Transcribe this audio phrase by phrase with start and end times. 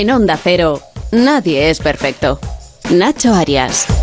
[0.00, 0.80] En Onda Cero,
[1.12, 2.40] nadie es perfecto.
[2.90, 3.99] Nacho Arias.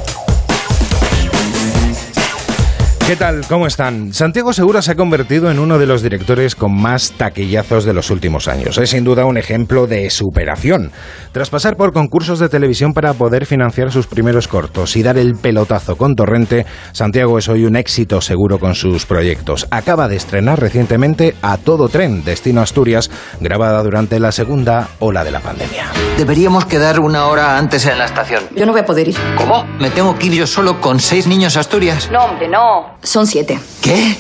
[3.07, 3.45] ¿Qué tal?
[3.47, 4.13] ¿Cómo están?
[4.13, 8.09] Santiago Segura se ha convertido en uno de los directores con más taquillazos de los
[8.09, 8.77] últimos años.
[8.77, 10.91] Es sin duda un ejemplo de superación.
[11.31, 15.35] Tras pasar por concursos de televisión para poder financiar sus primeros cortos y dar el
[15.35, 19.67] pelotazo con Torrente, Santiago es hoy un éxito seguro con sus proyectos.
[19.71, 25.31] Acaba de estrenar recientemente A Todo Tren, Destino Asturias, grabada durante la segunda ola de
[25.31, 25.85] la pandemia.
[26.17, 28.43] Deberíamos quedar una hora antes en la estación.
[28.53, 29.15] Yo no voy a poder ir.
[29.37, 29.63] ¿Cómo?
[29.79, 32.09] ¿Me tengo que ir yo solo con seis niños a Asturias?
[32.11, 32.96] No, hombre, no.
[33.03, 33.59] Son siete.
[33.81, 34.17] ¿Qué?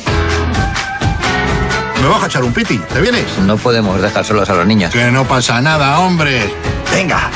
[2.01, 2.77] Me vas a echar un piti.
[2.77, 3.25] ¿Te vienes?
[3.39, 4.91] No podemos dejar solos a los niños.
[4.93, 6.53] Que no pasa nada, hombre.
[6.91, 7.29] Venga.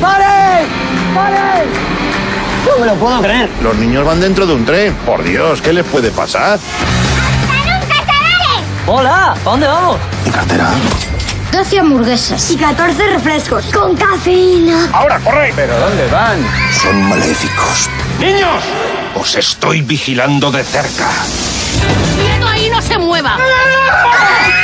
[0.00, 0.64] ¡Pare!
[1.14, 1.64] ¡Pare!
[2.66, 3.50] No me lo puedo creer.
[3.62, 4.94] Los niños van dentro de un tren.
[5.04, 6.58] Por Dios, ¿qué les puede pasar?
[8.86, 9.98] Hola, ¿a dónde vamos?
[10.24, 10.70] ¿Mi cartera?
[11.52, 14.88] 12 hamburguesas y 14 refrescos con cafeína.
[14.92, 15.52] ¡Ahora, corre!
[15.54, 16.38] ¿Pero dónde van?
[16.82, 17.88] Son maléficos.
[18.18, 18.62] ¡Niños!
[19.14, 21.10] Os estoy vigilando de cerca.
[22.16, 23.38] ¡Quieto ahí, no se mueva!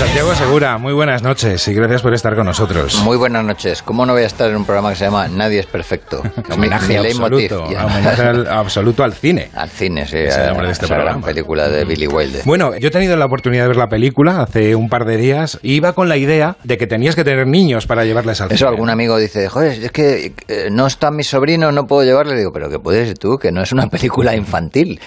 [0.00, 2.96] Santiago Segura, muy buenas noches y gracias por estar con nosotros.
[3.04, 3.82] Muy buenas noches.
[3.82, 6.22] ¿Cómo no voy a estar en un programa que se llama Nadie es perfecto?
[6.50, 9.50] Homenaje Mi absoluto, homenaje al- absoluto al cine.
[9.54, 10.16] Al cine, sí.
[10.16, 11.24] Es el nombre de este programa.
[11.24, 12.42] película de Billy Wilder.
[12.44, 15.58] Bueno, yo he tenido la oportunidad de ver la película hace un par de días
[15.62, 18.56] y iba con la idea de que tenías que tener niños para llevarles al Eso
[18.56, 18.70] cine.
[18.70, 22.36] algún amigo dice, joder, es que eh, no están mis sobrinos, no puedo llevarle.
[22.36, 24.98] Digo, pero que puedes tú, que no es una película infantil.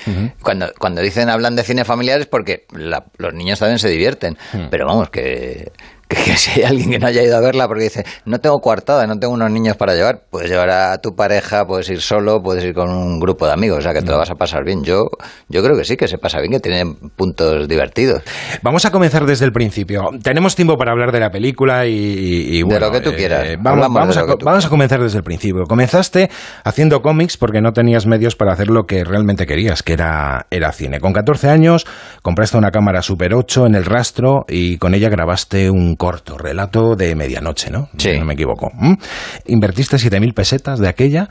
[0.44, 4.38] cuando, cuando dicen, hablan de cine familiar es porque la- los niños también se divierten.
[4.70, 5.72] Pero vamos, que,
[6.16, 8.59] que, que si hay alguien que no haya ido a verla porque dice, no tengo
[8.59, 12.42] coartada, no tengo unos niños para llevar, puedes llevar a tu pareja, puedes ir solo,
[12.42, 14.64] puedes ir con un grupo de amigos, o sea que te lo vas a pasar
[14.64, 14.84] bien.
[14.84, 15.06] Yo,
[15.50, 18.22] yo creo que sí, que se pasa bien, que tienen puntos divertidos.
[18.62, 20.09] Vamos a comenzar desde el principio.
[20.22, 23.12] Tenemos tiempo para hablar de la película y, y- y, De bueno, lo que tú
[23.13, 23.47] quieras.
[23.59, 25.63] vamos, vamos a, tú vamos a comenzar desde el principio.
[25.66, 26.29] Comenzaste
[26.63, 30.72] haciendo cómics porque no tenías medios para hacer lo que realmente querías, que era, era
[30.72, 31.00] cine.
[31.00, 31.85] Con 14 años
[32.22, 36.97] compraste una cámara Super 8 en el rastro y con ella grabaste un corto relato
[36.97, 37.88] de medianoche, ¿no?
[37.97, 38.12] Sí.
[38.12, 38.69] Si no me equivoco.
[38.74, 38.96] ¿Mm?
[39.46, 41.30] Invertiste 7.000 pesetas de aquella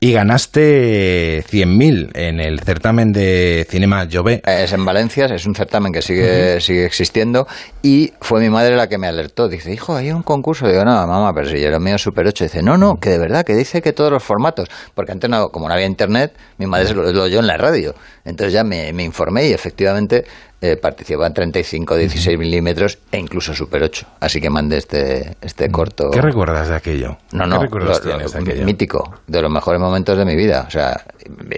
[0.00, 4.40] y ganaste 100.000 en el certamen de Cinema Jove.
[4.46, 7.46] Es en Valencia, es un certamen que sigue, sigue existiendo
[7.82, 9.48] y fue mi madre la que me alertó.
[9.48, 10.66] Dice, hijo, hay un concurso.
[10.66, 12.44] Digo, no, mamá, pero si yo lo mío es Super 8.
[12.44, 14.70] Dice, no, no, que de verdad, que dice que todos los formatos.
[14.94, 17.94] Porque antes, no, como no había internet, mi madre lo, lo oyó en la radio.
[18.24, 20.24] Entonces ya me, me informé y efectivamente
[20.72, 24.06] eh, participaba en 35, 16 milímetros e incluso Super 8.
[24.20, 26.10] Así que mandé este, este corto.
[26.10, 27.18] ¿Qué recuerdas de aquello?
[27.32, 28.64] No, ¿Qué no, recuerdos lo- lo- tienes de aquello?
[28.64, 30.64] mítico, de los mejores momentos de mi vida.
[30.66, 31.04] O sea,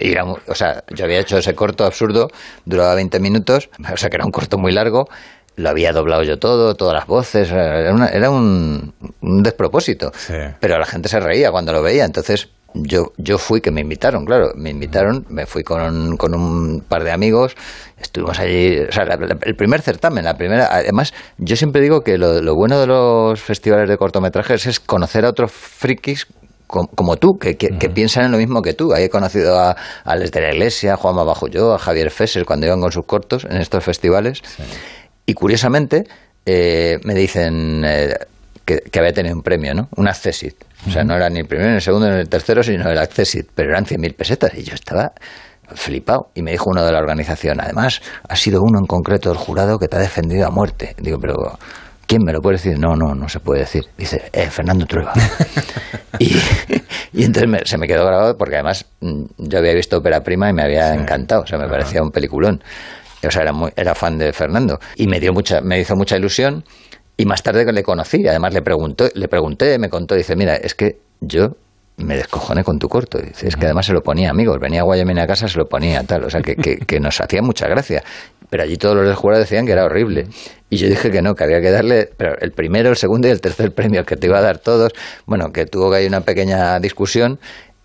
[0.01, 2.29] ir a un- o sea, yo había hecho ese corto absurdo,
[2.65, 5.09] duraba 20 minutos, o sea que era un corto muy largo,
[5.55, 10.11] lo había doblado yo todo, todas las voces, era, una- era un, un despropósito.
[10.15, 10.33] Sí.
[10.59, 14.25] Pero la gente se reía cuando lo veía, entonces yo, yo fui que me invitaron,
[14.25, 17.55] claro, me invitaron, me fui con, con un par de amigos,
[17.99, 22.01] estuvimos allí, o sea, la- la- el primer certamen, la primera, además, yo siempre digo
[22.01, 26.27] que lo, lo bueno de los festivales de cortometrajes es conocer a otros frikis
[26.67, 28.93] com- como tú, que, que- que piensan en lo mismo que tú.
[28.93, 32.45] Ahí he conocido a, a Alex de la Iglesia, a Juanma yo, a Javier Fesser
[32.45, 34.41] cuando iban con sus cortos en estos festivales.
[35.25, 36.03] Y curiosamente
[36.45, 38.13] eh, me dicen eh,
[38.69, 39.89] que, que había tenido un premio, ¿no?
[39.97, 40.55] Un Accesit.
[40.87, 42.97] O sea, no era ni el primero, ni el segundo, ni el tercero, sino el
[42.97, 43.47] Accesit.
[43.55, 44.53] Pero eran 100.000 pesetas.
[44.53, 45.11] Y yo estaba
[45.73, 46.27] flipado.
[46.35, 49.77] Y me dijo uno de la organización, además, ha sido uno en concreto del jurado
[49.79, 50.95] que te ha defendido a muerte.
[50.99, 51.35] Digo, pero...
[52.05, 52.79] ¿Quién me lo puede decir?
[52.79, 53.83] No, no, no se puede decir.
[53.95, 55.13] Dice, eh, Fernando Trueba.
[56.17, 56.35] y,
[57.13, 60.49] y entonces me- se me quedó grabado porque además mm, yo había visto Ópera Prima
[60.49, 61.43] y me había encantado.
[61.43, 62.63] O sea, me parecía un peliculón.
[63.23, 64.79] O sea, era, muy, era fan de Fernando.
[64.95, 66.63] Y me, dio mucha, me hizo mucha ilusión.
[67.19, 70.55] Y más tarde que le conocí, además le, preguntó, le pregunté, me contó, dice, mira,
[70.55, 71.49] es que yo
[71.97, 73.17] me descojoné con tu corto.
[73.17, 76.01] Dice, es que además se lo ponía amigos, venía a a casa, se lo ponía
[76.03, 76.23] tal.
[76.23, 78.03] O sea, que, que, que nos hacía mucha gracia.
[78.49, 80.27] Pero allí todos los del jurado decían que era horrible.
[80.69, 83.31] Y yo dije que no, que había que darle pero el primero, el segundo y
[83.31, 84.93] el tercer premio, que te iba a dar todos.
[85.25, 87.37] Bueno, que tuvo que hay una pequeña discusión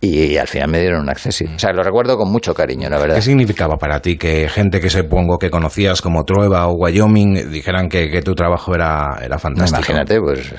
[0.07, 1.45] y al final me dieron un acceso.
[1.55, 3.17] O sea, lo recuerdo con mucho cariño, la verdad.
[3.17, 7.89] ¿Qué significaba para ti que gente que supongo que conocías como Trueba o Wyoming dijeran
[7.89, 9.79] que, que tu trabajo era, era fantástico?
[9.81, 10.53] Imagínate, pues,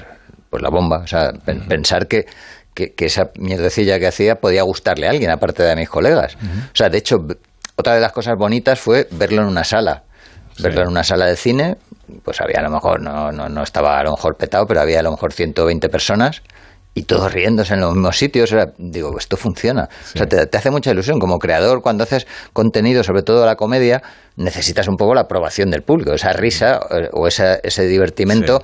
[0.50, 1.00] pues la bomba.
[1.04, 2.26] O sea, pen- pensar que,
[2.74, 6.36] que, que esa mierdecilla que hacía podía gustarle a alguien, aparte de a mis colegas.
[6.36, 7.18] O sea, de hecho,
[7.76, 10.04] otra de las cosas bonitas fue verlo en una sala.
[10.60, 11.76] Verlo en una sala de cine,
[12.24, 15.02] pues había a lo mejor, no, no, no estaba a lo mejor petado, pero había
[15.02, 16.42] a lo mejor 120 personas
[16.96, 18.52] y todos riéndose en los mismos sitios.
[18.52, 19.90] Era, digo, esto funciona.
[20.14, 21.20] O sea, te, te hace mucha ilusión.
[21.20, 24.02] Como creador, cuando haces contenido, sobre todo la comedia,
[24.38, 28.62] necesitas un poco la aprobación del público, esa risa eh, o esa, ese divertimento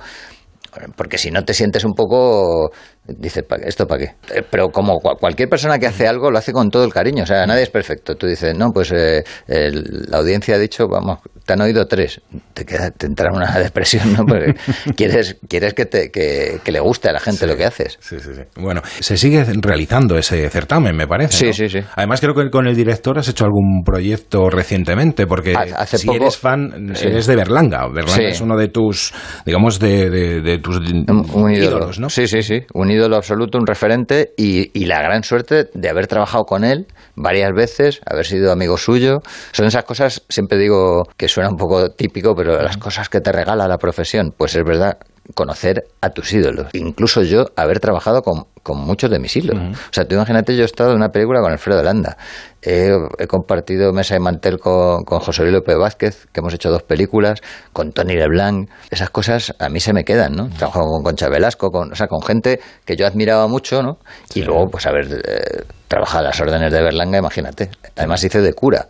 [0.96, 2.70] porque si no te sientes un poco
[3.06, 6.52] dices esto para qué Eh, pero como cua- cualquier persona que hace algo lo hace
[6.52, 10.06] con todo el cariño o sea nadie es perfecto tú dices no pues eh, el-
[10.08, 12.20] la audiencia ha dicho vamos te han oído tres
[12.54, 14.54] te queda te entra una depresión no porque
[14.96, 18.16] quieres quieres que te que, que le guste a la gente lo que haces Sí,
[18.20, 18.42] sí, sí.
[18.56, 21.32] Bueno, se sigue realizando ese certamen, me parece.
[21.36, 21.52] Sí, ¿no?
[21.52, 21.78] sí, sí.
[21.96, 26.06] Además, creo que con el director has hecho algún proyecto recientemente, porque Ha- hace si
[26.06, 27.06] poco- eres fan, Sí.
[27.06, 27.86] eres de Berlanga.
[27.88, 28.24] Berlanga Sí.
[28.24, 29.12] es uno de tus,
[29.46, 32.08] digamos, de, de- de tus Un, un ídolo, ídolos, ¿no?
[32.10, 32.60] Sí, sí, sí.
[32.74, 36.86] Un ídolo absoluto, un referente y, y la gran suerte de haber trabajado con él
[37.16, 39.18] varias veces, haber sido amigo suyo.
[39.52, 43.32] Son esas cosas, siempre digo que suena un poco típico, pero las cosas que te
[43.32, 44.98] regala la profesión, pues es verdad
[45.34, 46.68] conocer a tus ídolos.
[46.72, 49.78] Incluso yo haber trabajado con, con muchos de mis ídolos.
[49.78, 52.16] O sea, tú imagínate, yo he estado en una película con Alfredo Landa.
[52.60, 56.70] He, he compartido mesa y mantel con, con José Luis López Vázquez, que hemos hecho
[56.70, 57.40] dos películas,
[57.72, 58.68] con Tony Leblanc.
[58.90, 60.48] Esas cosas a mí se me quedan, ¿no?
[60.50, 63.98] Trabajo con Concha Velasco, con, o sea, con gente que yo admiraba mucho, ¿no?
[64.34, 67.70] Y luego, pues, haber eh, trabajado a las órdenes de Berlanga, imagínate.
[67.96, 68.86] Además hice de cura.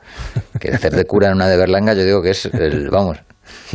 [0.58, 3.18] Que hacer de cura en una de Berlanga, yo digo que es el, vamos...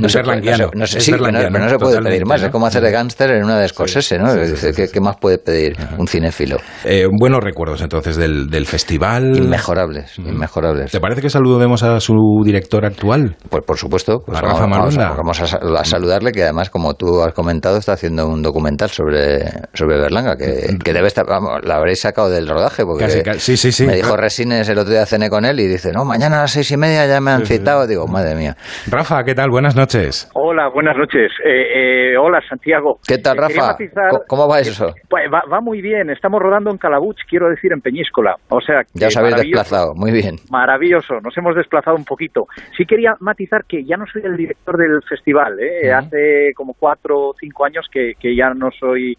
[0.06, 2.42] Es se puede- berlanguiano, no es sí, pero no- pero no se puede pedir más.
[2.42, 2.48] ¿no?
[2.48, 4.32] Es como hacer de gángster en una de Scorsese, ¿no?
[4.32, 6.58] sí, Dice, sí, ¿qué, qué más puede pedir un cinéfilo?
[6.86, 9.36] Eh, buenos recuerdos entonces del, del festival.
[9.36, 10.92] Inmejorables, inmejorables.
[10.92, 12.14] ¿Te parece que saludemos a su
[12.46, 13.36] director actual?
[13.50, 16.44] Pues por supuesto, pues A Rafa vamos, vamos a, vamos a sa- a saludarle, que
[16.44, 21.08] además, como tú has comentado, está haciendo un documental sobre, sobre Berlanga, que, que debe
[21.08, 23.40] estar, vamos, la habréis sacado del rodaje, porque Casi, casi.
[23.40, 23.86] Sí, sí, sí.
[23.86, 26.52] me dijo Resines el otro día cené con él y dice, no, mañana a las
[26.52, 27.88] seis y media ya me han citado.
[27.88, 28.56] Digo, madre mía.
[28.88, 29.50] Rafa, ¿qué tal?
[29.50, 30.30] Buenas noches.
[30.34, 31.32] Hola, buenas noches.
[31.44, 33.00] Eh, eh, hola, Santiago.
[33.08, 33.74] ¿Qué tal, Eh, Rafa?
[33.74, 34.94] matizar- ¿Cómo- ¿Cómo va eso?
[35.10, 36.10] Pues va, va muy bien.
[36.10, 38.36] Estamos rodando en Calabuch, quiero decir, en Peñíscola.
[38.50, 39.62] O sea, que Ya os habéis maravilloso.
[39.64, 40.36] desplazado, muy bien.
[40.50, 42.48] Maravilloso, nos hemos desplazado un poquito.
[42.78, 45.92] Sí quería matizar que ya no soy el director del festival, ¿eh?
[45.92, 49.18] hace como cuatro o cinco años que, que ya no soy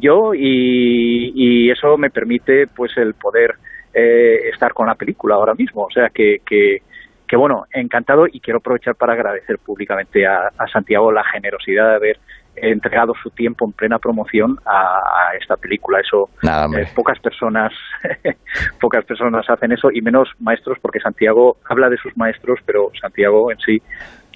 [0.00, 3.54] yo y, y eso me permite pues el poder
[3.94, 5.84] eh, estar con la película ahora mismo.
[5.84, 6.82] O sea que, que,
[7.28, 11.94] que, bueno, encantado y quiero aprovechar para agradecer públicamente a, a Santiago la generosidad de
[11.94, 12.18] haber
[12.62, 16.00] entregado su tiempo en plena promoción a, a esta película.
[16.00, 17.72] Eso Nada, eh, pocas personas
[18.80, 23.52] pocas personas hacen eso y menos maestros porque Santiago habla de sus maestros, pero Santiago
[23.52, 23.82] en sí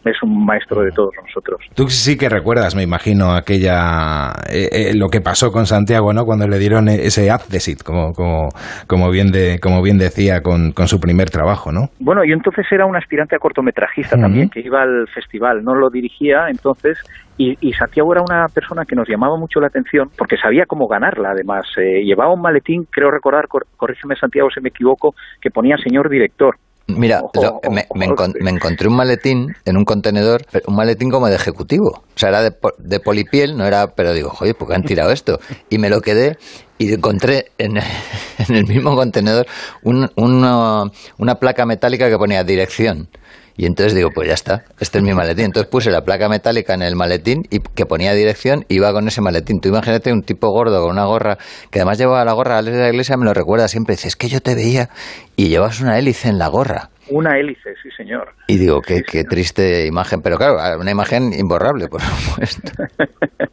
[0.05, 1.61] es un maestro de todos nosotros.
[1.75, 6.25] Tú sí que recuerdas, me imagino, aquella eh, eh, lo que pasó con Santiago, ¿no?
[6.25, 8.49] Cuando le dieron ese Abdesit, como, como,
[8.87, 11.89] como bien de, como bien decía con, con su primer trabajo, ¿no?
[12.01, 15.91] Bueno, yo entonces era un aspirante a cortometrajista también, que iba al festival, no lo
[15.91, 16.99] dirigía entonces,
[17.39, 20.87] y, y Santiago era una persona que nos llamaba mucho la atención, porque sabía cómo
[20.87, 21.65] ganarla, además.
[21.79, 26.09] Eh, llevaba un maletín, creo recordar, cor- corrígeme Santiago si me equivoco, que ponía señor
[26.11, 26.57] director.
[26.89, 30.75] Mira, Ojo, lo- me, ojo, me encon- me encontré un maletín en un contenedor, un
[30.75, 31.89] maletín como de ejecutivo.
[32.15, 35.11] O sea, era de, de polipiel, no era, pero digo, joder, ¿por qué han tirado
[35.11, 35.39] esto?
[35.71, 36.37] Y me lo quedé
[36.79, 37.77] y encontré en,
[38.49, 39.47] en el mismo contenedor
[39.85, 40.85] un- una,
[41.19, 43.09] una placa metálica que ponía dirección.
[43.57, 45.47] Y entonces digo, pues ya está, este es mi maletín.
[45.47, 49.07] Entonces puse la placa metálica en el maletín y que ponía dirección y iba con
[49.09, 49.61] ese maletín.
[49.61, 51.37] Tú imagínate un tipo gordo con una gorra,
[51.71, 54.17] que además llevaba la gorra, Alex de la Iglesia me lo recuerda siempre, dice, es
[54.17, 54.89] que yo te veía
[55.37, 56.91] y llevas una hélice en la gorra.
[57.11, 58.33] Una hélice, sí señor.
[58.47, 62.73] Y digo, qué, qué triste imagen, pero claro, una imagen imborrable, por supuesto.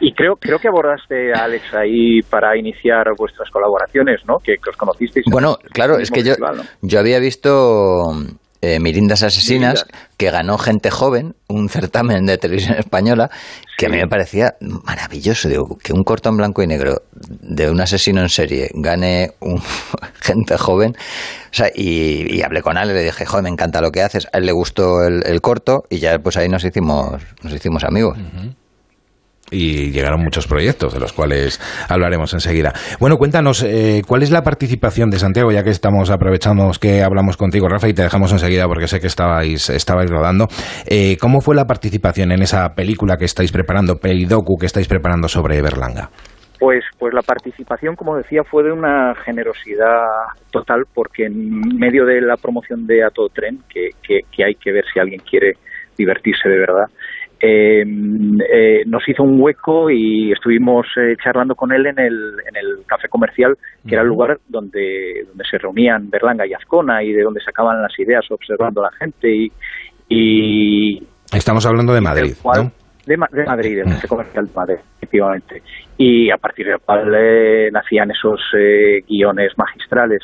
[0.00, 4.36] Y creo creo que abordaste a Alex ahí para iniciar vuestras colaboraciones, ¿no?
[4.42, 5.26] Que, que os conocisteis.
[5.26, 6.34] en Bueno, claro, es que yo,
[6.82, 8.12] yo había visto
[8.64, 10.08] eh, Mirindas Asesinas, Mirindas.
[10.16, 13.30] que ganó Gente Joven, un certamen de televisión española,
[13.76, 15.50] que a mí me parecía maravilloso.
[15.50, 19.60] Digo, que un corto en blanco y negro de un asesino en serie gane un
[20.20, 20.96] Gente Joven.
[20.96, 24.02] O sea, y, y hablé con él y le dije, joder, me encanta lo que
[24.02, 24.26] haces.
[24.32, 27.84] A él le gustó el, el corto y ya pues ahí nos hicimos, nos hicimos
[27.84, 28.16] amigos.
[29.54, 32.72] Y llegaron muchos proyectos, de los cuales hablaremos enseguida.
[32.98, 37.36] Bueno, cuéntanos, eh, ¿cuál es la participación de Santiago, ya que estamos aprovechando que hablamos
[37.36, 40.46] contigo, Rafa, y te dejamos enseguida porque sé que estabais, estabais rodando.
[40.86, 45.28] Eh, ¿Cómo fue la participación en esa película que estáis preparando, pelidocu que estáis preparando
[45.28, 46.08] sobre Berlanga?
[46.58, 50.06] Pues, pues la participación, como decía, fue de una generosidad
[50.50, 54.54] total, porque en medio de la promoción de A Todo Tren, que, que, que hay
[54.54, 55.52] que ver si alguien quiere
[55.98, 56.86] divertirse de verdad,
[57.46, 57.84] eh,
[58.52, 62.84] eh, nos hizo un hueco y estuvimos eh, charlando con él en el, en el
[62.86, 67.22] café comercial, que era el lugar donde, donde se reunían Berlanga y Azcona y de
[67.22, 69.52] donde sacaban las ideas observando a la gente y,
[70.08, 72.72] y, Estamos hablando de Madrid, cual- ¿no?
[73.06, 75.62] De, Ma- de Madrid, del Centro Comercial de Madrid, efectivamente.
[75.98, 80.22] Y a partir del cual eh, nacían esos eh, guiones magistrales.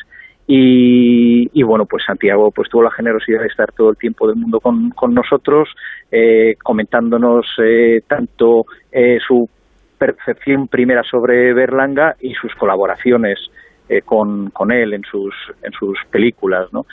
[0.53, 4.35] Y, y, bueno, pues Santiago pues tuvo la generosidad de estar todo el tiempo del
[4.35, 5.69] mundo con, nosotros,
[6.11, 9.49] eh, comentándonos eh, tanto eh, su
[9.97, 13.39] percepción primera sobre Berlanga y sus colaboraciones
[13.89, 16.85] eh, con, con él en sus, en sus películas, ¿no?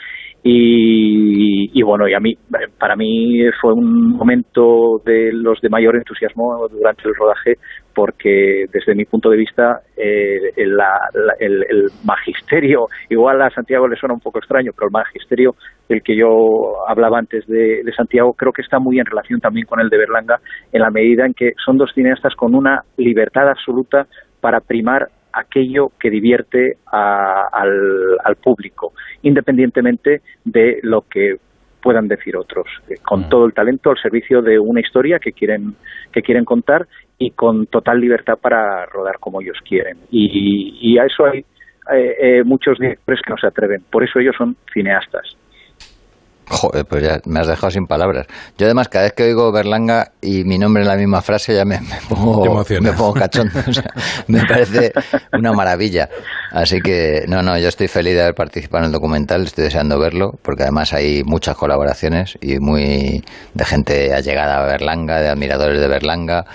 [0.50, 2.34] Y, y, bueno, y a mí,
[2.78, 7.58] para mí fue un momento de los de mayor entusiasmo durante el rodaje
[7.94, 11.00] porque desde mi punto de vista eh, el, la,
[11.38, 15.54] el, el, magisterio, igual a Santiago le suena un poco extraño, pero el magisterio
[15.86, 19.66] del que yo hablaba antes de, de Santiago creo que está muy en relación también
[19.66, 20.40] con el de Berlanga
[20.72, 24.06] en la medida en que son dos cineastas con una libertad absoluta
[24.40, 28.92] para primar aquello que divierte a, al, al, público,
[29.22, 31.36] independientemente de lo que
[31.80, 33.28] puedan decir otros, eh, con mm.
[33.28, 35.76] todo el talento al servicio de una historia que quieren
[36.12, 36.86] que quieren contar
[37.18, 39.98] y con total libertad para rodar como ellos quieren.
[40.10, 41.44] Y, y a eso hay
[41.90, 43.82] eh, eh, muchos directores que no se atreven.
[43.90, 45.37] Por eso ellos son cineastas.
[46.50, 48.26] Joder, pues ya me has dejado sin palabras.
[48.56, 51.64] Yo además cada vez que oigo Berlanga y mi nombre en la misma frase ya
[51.64, 53.58] me, me pongo, me pongo cachondo.
[53.68, 53.92] O sea,
[54.28, 54.92] me parece
[55.32, 56.08] una maravilla.
[56.52, 59.98] Así que no, no, yo estoy feliz de haber participado en el documental, estoy deseando
[59.98, 65.80] verlo, porque además hay muchas colaboraciones y muy de gente allegada a Berlanga, de admiradores
[65.80, 66.46] de Berlanga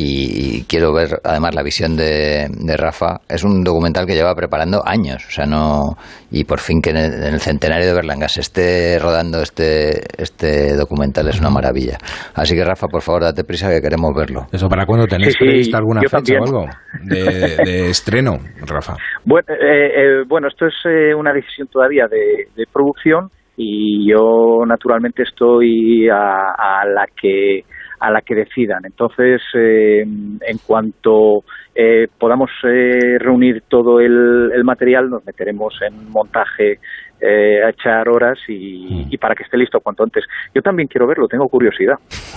[0.00, 3.20] y quiero ver además la visión de, de, Rafa.
[3.28, 5.96] Es un documental que lleva preparando años, o sea, no
[6.30, 10.22] y por fin que en el, en el centenario de Berlanga se esté rodando este
[10.22, 11.98] este documental es una maravilla.
[12.36, 14.46] Así que Rafa, por favor, date prisa que queremos verlo.
[14.52, 16.42] Eso para cuándo tenéis Sí, sí, prevista alguna fecha también.
[16.42, 16.66] o algo
[17.02, 18.38] de, de estreno,
[18.68, 18.94] Rafa.
[19.24, 24.64] Bueno, eh, eh, bueno esto es eh, una decisión todavía de, de, producción y yo
[24.64, 27.64] naturalmente estoy a, a la que
[28.00, 28.84] a la que decidan.
[28.84, 36.10] Entonces, eh, en cuanto eh, podamos eh, reunir todo el, el, material, nos meteremos en
[36.10, 36.80] montaje
[37.20, 40.24] eh, a echar horas y, y, para que esté listo cuanto antes.
[40.54, 41.94] Yo también quiero verlo, tengo curiosidad.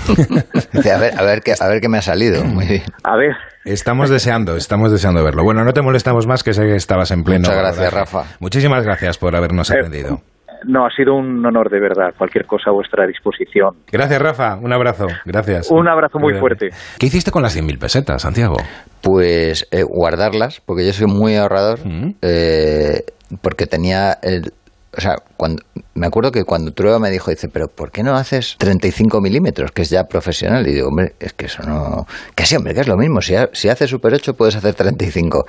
[0.93, 2.43] a ver, a ver qué, a ver qué me ha salido.
[2.43, 2.83] Muy bien.
[3.03, 3.35] A ver.
[3.65, 5.43] Estamos deseando, estamos deseando verlo.
[5.43, 7.47] Bueno, no te molestamos más que sé que estabas en pleno.
[7.47, 8.37] Muchas gracias, Rafa.
[8.39, 10.21] Muchísimas gracias por habernos atendido.
[10.65, 12.13] No, ha sido un honor de verdad.
[12.17, 13.75] Cualquier cosa a vuestra disposición.
[13.91, 14.57] Gracias, Rafa.
[14.57, 15.07] Un abrazo.
[15.25, 15.69] Gracias.
[15.71, 16.69] Un abrazo muy, muy fuerte.
[16.99, 18.55] ¿Qué hiciste con las 100.000 pesetas, Santiago?
[19.01, 23.03] Pues eh, guardarlas, porque yo soy muy ahorrador, mm eh,
[23.41, 24.51] porque tenía el,
[24.95, 25.63] o sea, cuando,
[25.93, 29.71] me acuerdo que cuando Trueba me dijo, dice, pero ¿por qué no haces 35 milímetros,
[29.71, 30.67] que es ya profesional?
[30.67, 32.05] Y digo, hombre, es que eso no...
[32.35, 33.21] Que sí, hombre, que es lo mismo.
[33.21, 35.45] Si, si haces Super 8 puedes hacer 35.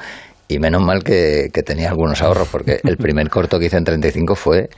[0.46, 3.84] Y menos mal que, que tenía algunos ahorros, porque el primer corto que hice en
[3.84, 4.68] 35 fue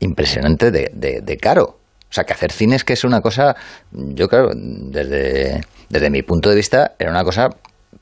[0.00, 1.78] impresionante de, de, de, caro.
[2.10, 3.56] O sea, que hacer cine es que es una cosa,
[3.92, 7.50] yo creo, desde, desde mi punto de vista, era una cosa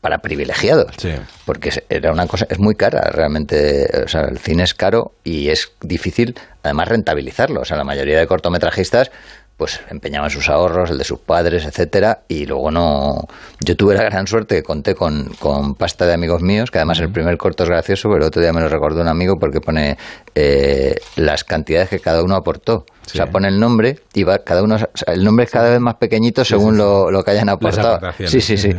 [0.01, 0.95] para privilegiados.
[0.99, 1.13] Sí.
[1.45, 3.89] Porque era una cosa, es muy cara realmente.
[4.05, 7.63] O sea, el cine es caro y es difícil, además, rentabilizarlo.
[7.63, 9.11] O sea, la mayoría de cortometrajistas
[9.57, 13.27] pues empeñaban sus ahorros, el de sus padres, etcétera, y luego no.
[13.61, 17.01] Yo tuve la gran suerte que conté con, con pasta de amigos míos, que además
[17.01, 19.61] el primer corto es gracioso, pero el otro día me lo recordó un amigo porque
[19.61, 19.97] pone
[20.35, 22.85] eh, las cantidades que cada uno aportó.
[23.07, 23.19] Sí.
[23.19, 24.75] O sea, pone el nombre y va cada uno.
[24.75, 27.49] O sea, el nombre es cada vez más pequeñito según sí, lo, lo, que hayan
[27.49, 27.99] aportado.
[28.27, 28.71] Sí, sí, sí.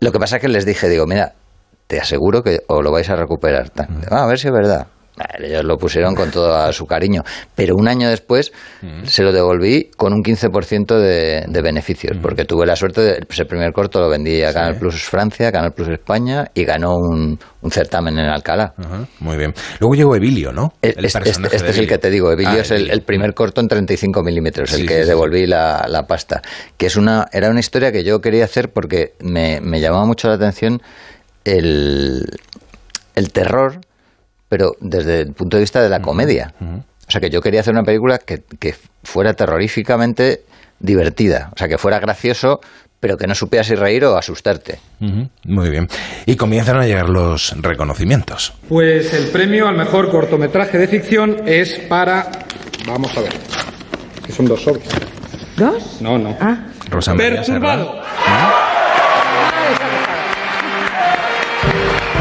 [0.00, 1.34] Lo que pasa es que les dije, digo, mira,
[1.88, 3.70] te aseguro que os lo vais a recuperar.
[4.10, 4.86] Ah, a ver si es verdad.
[5.38, 7.22] Ellos lo pusieron con todo su cariño.
[7.54, 9.04] Pero un año después mm.
[9.04, 12.20] se lo devolví con un 15% de, de beneficios, mm.
[12.22, 14.54] porque tuve la suerte de ese primer corto lo vendí a sí.
[14.54, 18.72] Canal Plus Francia, Canal Plus España y ganó un, un certamen en Alcalá.
[18.78, 19.06] Uh -huh.
[19.20, 19.52] Muy bien.
[19.80, 20.72] Luego llegó Evilio, ¿no?
[20.80, 22.32] El este, este, este es el que te digo.
[22.32, 25.46] Evilio ah, es el, el, primer corto en 35 milímetros, sí, el que sí, devolví
[25.46, 26.40] la, la, pasta.
[26.76, 30.28] Que es una, era una historia que yo quería hacer porque me, me llamaba mucho
[30.28, 30.80] la atención
[31.44, 32.24] el,
[33.14, 33.80] el terror
[34.52, 36.52] pero desde el punto de vista de la comedia.
[36.60, 36.78] Uh -huh.
[37.08, 40.42] O sea, que yo quería hacer una película que, que, fuera terroríficamente
[40.78, 42.60] divertida, o sea, que fuera gracioso,
[43.00, 44.78] pero que no supiera si reír o asustarte.
[45.00, 45.28] Uh -huh.
[45.44, 45.88] Muy bien.
[46.26, 48.52] Y comienzan a llegar los reconocimientos.
[48.68, 52.30] Pues el premio al mejor cortometraje de ficción es para...
[52.86, 53.32] Vamos a ver.
[54.26, 54.86] Que son dos sobres.
[55.56, 56.02] ¿Dos?
[56.02, 56.36] No, no.
[56.38, 56.66] Ah.
[56.90, 57.84] Rosa María Perturbado.
[57.94, 58.61] Serra.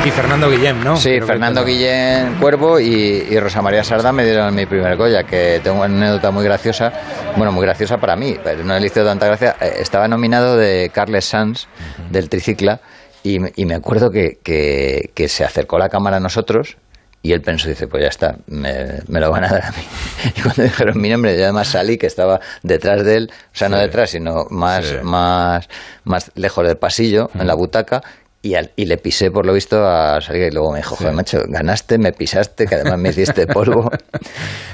[0.04, 0.98] Y Fernando Guillén, ¿no?
[0.98, 1.72] Sí, Creo Fernando que...
[1.72, 5.86] Guillén Cuervo y, y, Rosa María Sardá me dieron mi primer Goya, que tengo una
[5.86, 6.92] anécdota muy graciosa,
[7.38, 9.56] bueno, muy graciosa para mí, pero no le hizo tanta gracia.
[9.62, 11.68] Eh, Estaba nominado de Carles Sanz, uh
[12.02, 12.10] -huh.
[12.10, 12.82] del Tricicla,
[13.22, 16.78] y, y, me acuerdo que, que, que se acercó la cámara a nosotros
[17.24, 19.84] y él pensó, dice, pues ya está, me, me, lo van a dar a mí.
[20.36, 23.70] Y cuando dijeron mi nombre, yo además salí, que estaba detrás de él, o sea,
[23.70, 24.96] no detrás, sino más, sí.
[25.04, 25.70] más,
[26.04, 28.02] más lejos del pasillo, en la butaca,
[28.44, 31.14] y, al- y le pisé por lo visto a salir y luego me dijo, joder,
[31.14, 33.90] macho, ganaste, me pisaste, que además me hiciste polvo.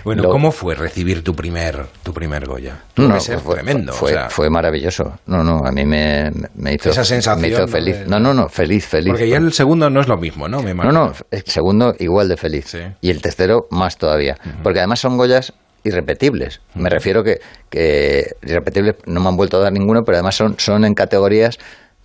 [0.04, 2.78] Bueno, Lo- ¿cómo fue recibir tu primer, tu primer Goya?
[2.96, 3.92] No, ser fue, tremendo.
[3.92, 5.20] Fue, o sea, fue maravilloso.
[5.26, 7.68] No, no, a mí me, me hizo, Esa sensación, me hizo ¿no?
[7.68, 8.00] feliz.
[8.00, 9.10] de- No, no, no, feliz, feliz.
[9.12, 10.62] porque ya el segundo no es lo mismo, ¿no?
[10.64, 12.68] Me No, no, el segundo igual de feliz.
[12.68, 12.80] Sí.
[13.02, 14.38] Y el tercero más todavía.
[14.64, 15.52] Porque además son Goyas
[15.84, 16.62] irrepetibles.
[16.76, 20.56] Me refiero que, que irrepetibles no me han vuelto a dar ninguno, pero además son,
[20.58, 21.58] son en categorías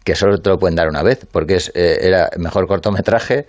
[0.05, 3.47] que solo te lo pueden dar una vez, porque es, eh, era mejor cortometraje,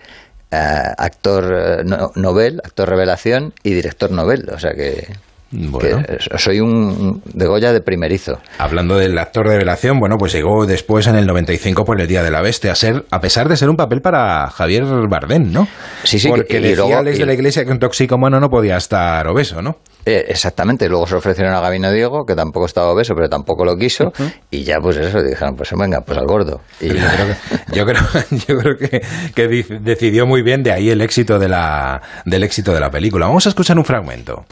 [0.50, 0.56] eh,
[0.98, 4.48] actor eh, no- novel, actor revelación y director novel.
[4.54, 5.08] O sea que,
[5.50, 6.02] Bueno.
[6.04, 8.40] que, soy un de Goya de primerizo.
[8.58, 12.22] Hablando del actor de revelación, bueno, pues llegó después en el 95 por el Día
[12.22, 15.66] de la Bestia, a ser, a pesar de ser un papel para Javier Bardem, ¿no?
[16.04, 18.76] Sí, sí, Porque y decía luego- Alex de la Iglesia que un toxicomano no podía
[18.76, 19.78] estar obeso, ¿no?
[20.06, 23.74] Eh, exactamente, luego se ofrecieron a Gabino Diego, que tampoco estaba obeso, pero tampoco lo
[23.76, 24.12] quiso,
[24.50, 26.60] y ya pues eso, dijeron, pues venga, pues al gordo.
[26.80, 28.02] Y Yo creo que, yo creo,
[28.48, 29.02] yo creo que,
[29.34, 32.90] que di- decidió muy bien de ahí el éxito de la, del éxito de la
[32.90, 33.26] película.
[33.26, 34.44] Vamos a escuchar un fragmento.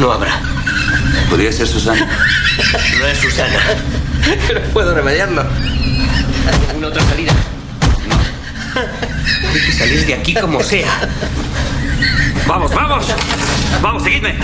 [0.00, 0.40] No habrá.
[1.28, 2.06] Podría ser Susana.
[2.98, 3.58] No es Susana.
[4.48, 5.42] Pero puedo remediarlo.
[5.42, 7.32] ¿Hay alguna otra salida?
[8.08, 8.16] No.
[9.52, 10.88] Hay que salir de aquí como sea.
[12.46, 13.06] ¡Vamos, vamos!
[13.82, 14.34] ¡Vamos, seguidme!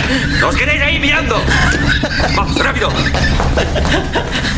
[0.47, 1.37] ¡Os queréis ahí mirando!
[2.37, 2.91] ¡Vamos, rápido!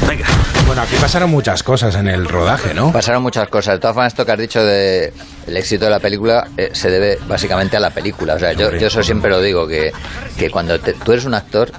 [0.09, 0.27] Venga.
[0.67, 2.91] Bueno, aquí pasaron muchas cosas en el rodaje, ¿no?
[2.93, 3.75] pasaron muchas cosas.
[3.75, 5.13] De todas formas, esto que has dicho de
[5.47, 8.35] el éxito de la película eh, se debe básicamente a la película.
[8.35, 9.93] O sea, yo, yo eso siempre lo digo, que,
[10.39, 11.71] que cuando te- tú eres un actor,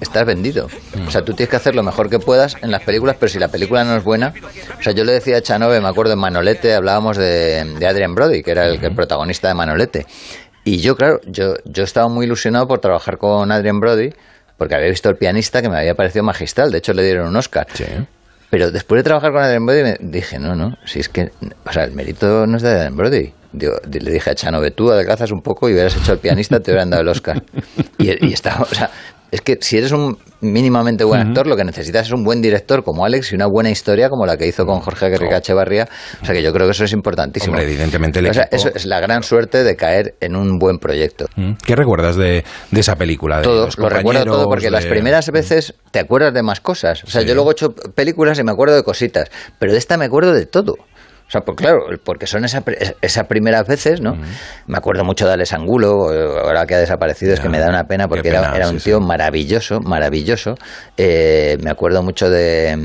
[0.00, 0.68] estás vendido.
[1.06, 3.38] O sea, tú tienes que hacer lo mejor que puedas en las películas, pero si
[3.38, 4.34] la película no es buena...
[4.78, 8.14] O sea, yo le decía a Chanove, me acuerdo en Manolete, hablábamos de, de Adrian
[8.14, 10.06] Brody, que era el, el protagonista de Manolete.
[10.64, 14.10] Y yo, claro, yo, yo estaba muy ilusionado por trabajar con Adrian Brody,
[14.56, 16.70] porque había visto el pianista que me había parecido magistral.
[16.70, 17.66] De hecho, le dieron un Oscar.
[18.50, 21.30] Pero después de trabajar con Adrian Brody me dije, no, no, si es que,
[21.66, 23.32] o sea, el mérito no es de Adrian Brody.
[23.52, 26.58] Digo, le dije a Chano, ve tú adelgazas un poco y hubieras hecho el pianista,
[26.60, 27.42] te hubieran dado el Oscar.
[27.98, 28.90] Y, y estaba, o sea,
[29.34, 32.84] es que si eres un mínimamente buen actor, lo que necesitas es un buen director
[32.84, 35.88] como Alex y una buena historia como la que hizo con Jorge Aguirre Echevarría.
[36.22, 37.54] O sea, que yo creo que eso es importantísimo.
[37.54, 40.78] Hombre, evidentemente el O sea, eso es la gran suerte de caer en un buen
[40.78, 41.26] proyecto.
[41.34, 41.54] Mm.
[41.66, 43.38] ¿Qué recuerdas de, de esa película?
[43.38, 47.02] De Todo, los lo recuerdo todo porque las primeras veces te acuerdas de más cosas.
[47.02, 47.26] O sea, Sí.
[47.26, 50.32] yo luego he hecho películas y me acuerdo de cositas, pero de esta me acuerdo
[50.32, 50.76] de todo.
[51.34, 52.62] Sea, pues claro, porque son esa,
[53.02, 54.12] esas primeras veces, ¿no?
[54.68, 57.68] Me acuerdo mucho de Alex Angulo, eh, ahora que ha desaparecido, es que me da
[57.68, 58.90] una pena porque era, un sí.
[58.90, 60.54] tío maravilloso, maravilloso.
[60.96, 62.76] Eh, me acuerdo mucho de,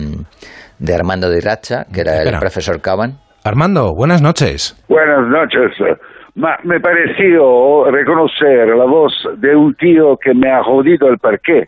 [0.79, 2.37] de Armando de Iracha, que era Espera.
[2.37, 3.19] el profesor Caban.
[3.43, 4.75] Armando, buenas noches.
[4.89, 5.71] Buenas noches.
[6.33, 11.65] Ma me pareció reconocer la voz de un tío que me ha jodido el parqué.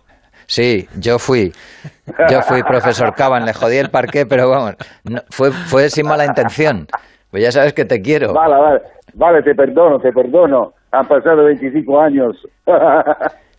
[0.51, 1.53] Sí, yo fui.
[2.29, 4.73] Yo fui profesor Caban, le jodí el parqué, pero vamos,
[5.05, 6.87] no- fue, fue sin mala intención.
[7.29, 8.33] Pues ya sabes que te quiero.
[8.33, 8.81] Vale, vale,
[9.13, 10.73] vale, te perdono, te perdono.
[10.91, 12.35] Han pasado 25 años.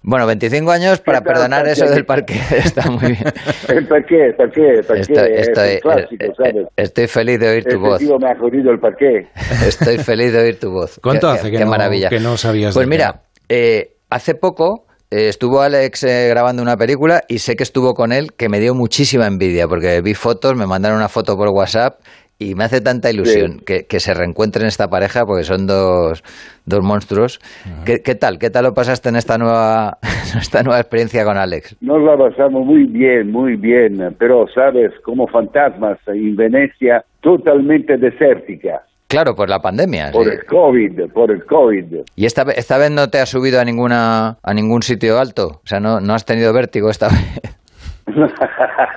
[0.04, 1.94] Bueno, 25 años para ¿Qué tal, perdonar eso parqué?
[1.94, 2.04] del
[2.40, 2.40] parque.
[2.58, 3.24] Está muy bien.
[3.68, 5.00] el parqué, el parqué, el parqué.
[5.00, 6.54] Estoy, es estoy- un clásico, eh, ¿sabes?
[6.56, 7.98] eh, estoy feliz de oír tu Este voz.
[8.00, 9.28] tío me ha jodido el parqué.
[9.64, 10.98] Estoy feliz de oír tu voz.
[11.00, 12.08] ¿Cuánto Qué- hace qué- que qué no- maravilla.
[12.08, 16.74] que no sabías Pues de mira, eh, hace poco eh, estuvo Alex eh, grabando una
[16.74, 20.54] película y sé que estuvo con él, que me dio muchísima envidia, porque vi fotos,
[20.56, 22.00] me mandaron una foto por WhatsApp
[22.38, 26.22] y me hace tanta ilusión que, que se reencuentren esta pareja, porque son dos,
[26.64, 27.40] dos monstruos.
[27.84, 28.38] ¿Qué, qué tal?
[28.38, 29.98] ¿Qué tal lo pasaste en esta nueva,
[30.40, 31.76] esta nueva experiencia con Alex?
[31.82, 38.80] Nos la pasamos muy bien, muy bien, pero sabes, como fantasmas en Venecia, totalmente desértica.
[39.12, 40.10] Claro, por la pandemia.
[40.10, 40.30] Por sí.
[40.30, 41.84] el COVID, por el COVID.
[42.16, 45.60] ¿Y esta, esta vez no te has subido a ninguna a ningún sitio alto?
[45.62, 47.56] O sea, no, no has tenido vértigo esta vez.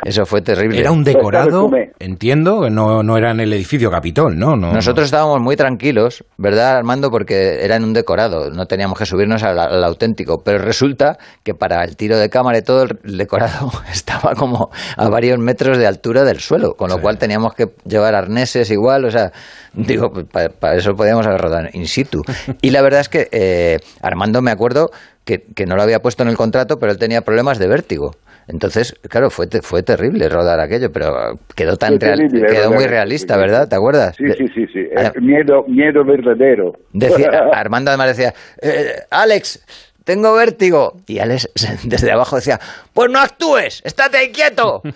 [0.04, 0.80] Eso fue terrible.
[0.80, 1.94] Era un decorado, comer.
[2.00, 4.56] entiendo, no, no era en el edificio Capitol, ¿no?
[4.56, 7.10] no Nosotros estábamos muy tranquilos, ¿verdad, Armando?
[7.10, 10.42] Porque era en un decorado, no teníamos que subirnos al, al auténtico.
[10.44, 15.10] Pero resulta que para el tiro de cámara y todo, el decorado estaba como a
[15.10, 19.12] varios metros de altura del suelo, con lo cual teníamos que llevar arneses igual, o
[19.12, 19.32] sea,
[19.74, 22.22] digo, para eso podíamos haber rodado in situ.
[22.62, 24.90] Y la verdad es que eh, Armando, me acuerdo
[25.24, 28.12] que, que no lo había puesto en el contrato, pero él tenía problemas de vértigo.
[28.48, 33.38] Entonces, claro, fue, te- fue terrible rodar aquello, pero quedó tan real, quedó muy realista.
[33.38, 33.68] ¿verdad?
[33.68, 34.16] ¿Te acuerdas?
[34.18, 34.80] Sí, sí, sí, sí.
[34.80, 36.74] Eh, miedo, miedo verdadero.
[36.94, 39.66] Decía, Armando además decía, "Eh, Alex,
[40.06, 40.94] tengo vértigo.
[41.08, 41.50] Y Alex
[41.84, 42.60] desde abajo decía,
[42.94, 44.82] pues no actúes, estate ahí quieto.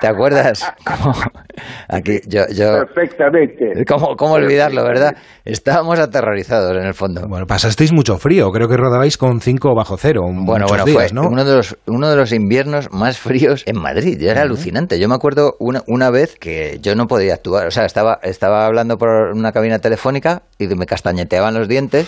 [0.00, 0.62] ¿te, acuerdas?
[1.88, 3.84] aquí, yo, Perfectamente.
[3.86, 5.16] ¿cómo, ¿Cómo olvidarlo, verdad?
[5.44, 7.26] Estábamos aterrorizados en el fondo.
[7.28, 10.22] Bueno, pasasteis mucho frío, creo que rodabais con 5 bajo cero.
[10.22, 14.22] Bueno, bueno, fue uno, de los, uno de los inviernos más fríos en Madrid.
[14.22, 14.98] Era alucinante.
[14.98, 18.66] Yo me acuerdo una, una vez que yo no podía actuar, o sea, estaba, estaba
[18.66, 22.06] hablando por una cabina telefónica y me castañeteaban los dientes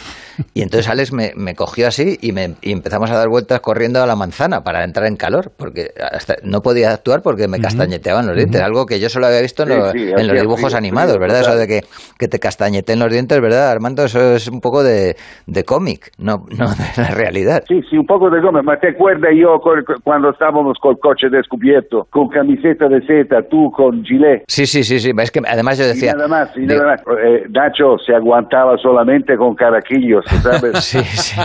[0.55, 4.03] y entonces Alex me, me cogió así y, me, y empezamos a dar vueltas corriendo
[4.03, 8.27] a la manzana para entrar en calor, porque hasta no podía actuar porque me castañeteaban
[8.27, 11.41] los dientes, algo que yo solo había visto en, los dibujos animados, ¿verdad?
[11.41, 11.81] Eso de que,
[12.19, 14.05] que te castañeten los dientes, ¿verdad, Armando?
[14.05, 15.17] Eso es un poco de,
[15.47, 17.63] de cómic, no, no de la realidad.
[17.67, 18.65] Sí, sí, un poco de cómic.
[18.65, 19.61] ¿Me te acuerdas yo
[20.05, 24.45] cuando estábamos con el coche descubierto, con camiseta de seta, tú con gilet?
[24.49, 25.13] Sí, sí, sí, sí.
[25.19, 26.13] Es que además yo decía...
[26.13, 27.01] Y nada más, y nada más.
[27.01, 30.79] Eh, Nacho se aguantaba solamente con caraquillos, ¿sabes?
[30.85, 31.37] sí, sí.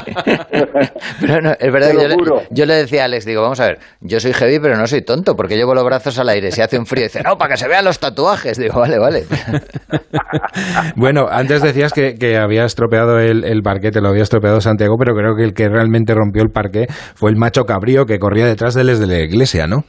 [1.22, 2.16] pero no, es verdad que yo le,
[2.52, 5.02] yo le, decía a Alex, digo, vamos a ver, yo soy heavy, pero no soy
[5.02, 7.58] tonto, porque llevo los brazos al aire, si hace un frío, dice, no, para que
[7.58, 8.58] se vean los tatuajes.
[8.58, 9.26] Digo, vale, vale.
[10.96, 14.96] bueno, antes decías que, que había estropeado el, el parque, te lo había estropeado Santiago,
[14.98, 18.46] pero creo que el que realmente rompió el parque fue el macho cabrío que corría
[18.46, 19.84] detrás de él desde la iglesia, ¿no?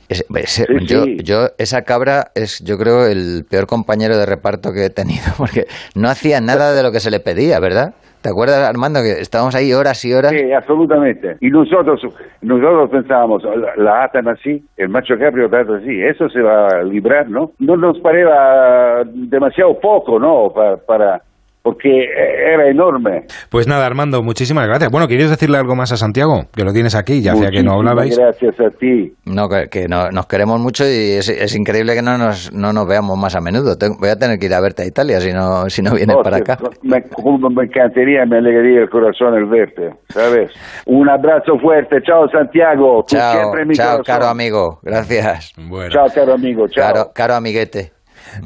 [0.86, 5.24] yo, yo, esa cabra es, yo creo, el peor compañero de reparto que he tenido,
[5.36, 7.94] porque no hacía nada de lo que se le pedía, ¿verdad?
[8.24, 10.32] ¿Te acuerdas, Armando, que estábamos ahí horas y horas?
[10.32, 11.36] Sí, absolutamente.
[11.42, 12.00] Y nosotros,
[12.40, 13.42] nosotros pensábamos,
[13.76, 17.50] la, atan así, el macho cabrio está así, eso se va a librar, ¿no?
[17.58, 20.54] No nos parecía demasiado poco, ¿no?
[20.86, 21.20] para
[21.64, 22.04] porque
[22.52, 23.24] era enorme.
[23.48, 24.90] Pues nada, Armando, muchísimas gracias.
[24.90, 26.42] Bueno, ¿quieres decirle algo más a Santiago?
[26.54, 28.18] Que lo tienes aquí, ya hacía que no hablabais.
[28.18, 29.14] Gracias a ti.
[29.24, 33.34] No, que, nos queremos mucho y es, increíble que no nos, no nos veamos más
[33.34, 33.76] a menudo.
[33.98, 36.36] voy a tener que ir a verte a Italia si no, si no vienes para
[36.36, 36.58] acá.
[36.82, 37.02] Me,
[37.50, 40.50] me encantaría, me alegraría el corazón el verte, ¿sabes?
[40.84, 41.96] Un abrazo fuerte.
[42.02, 43.06] Chao, Santiago.
[43.06, 44.80] Chao, chao caro amigo.
[44.82, 45.54] Gracias.
[45.88, 46.68] Chao, caro amigo.
[46.68, 46.92] Chao.
[46.92, 47.93] Caro, caro amiguete.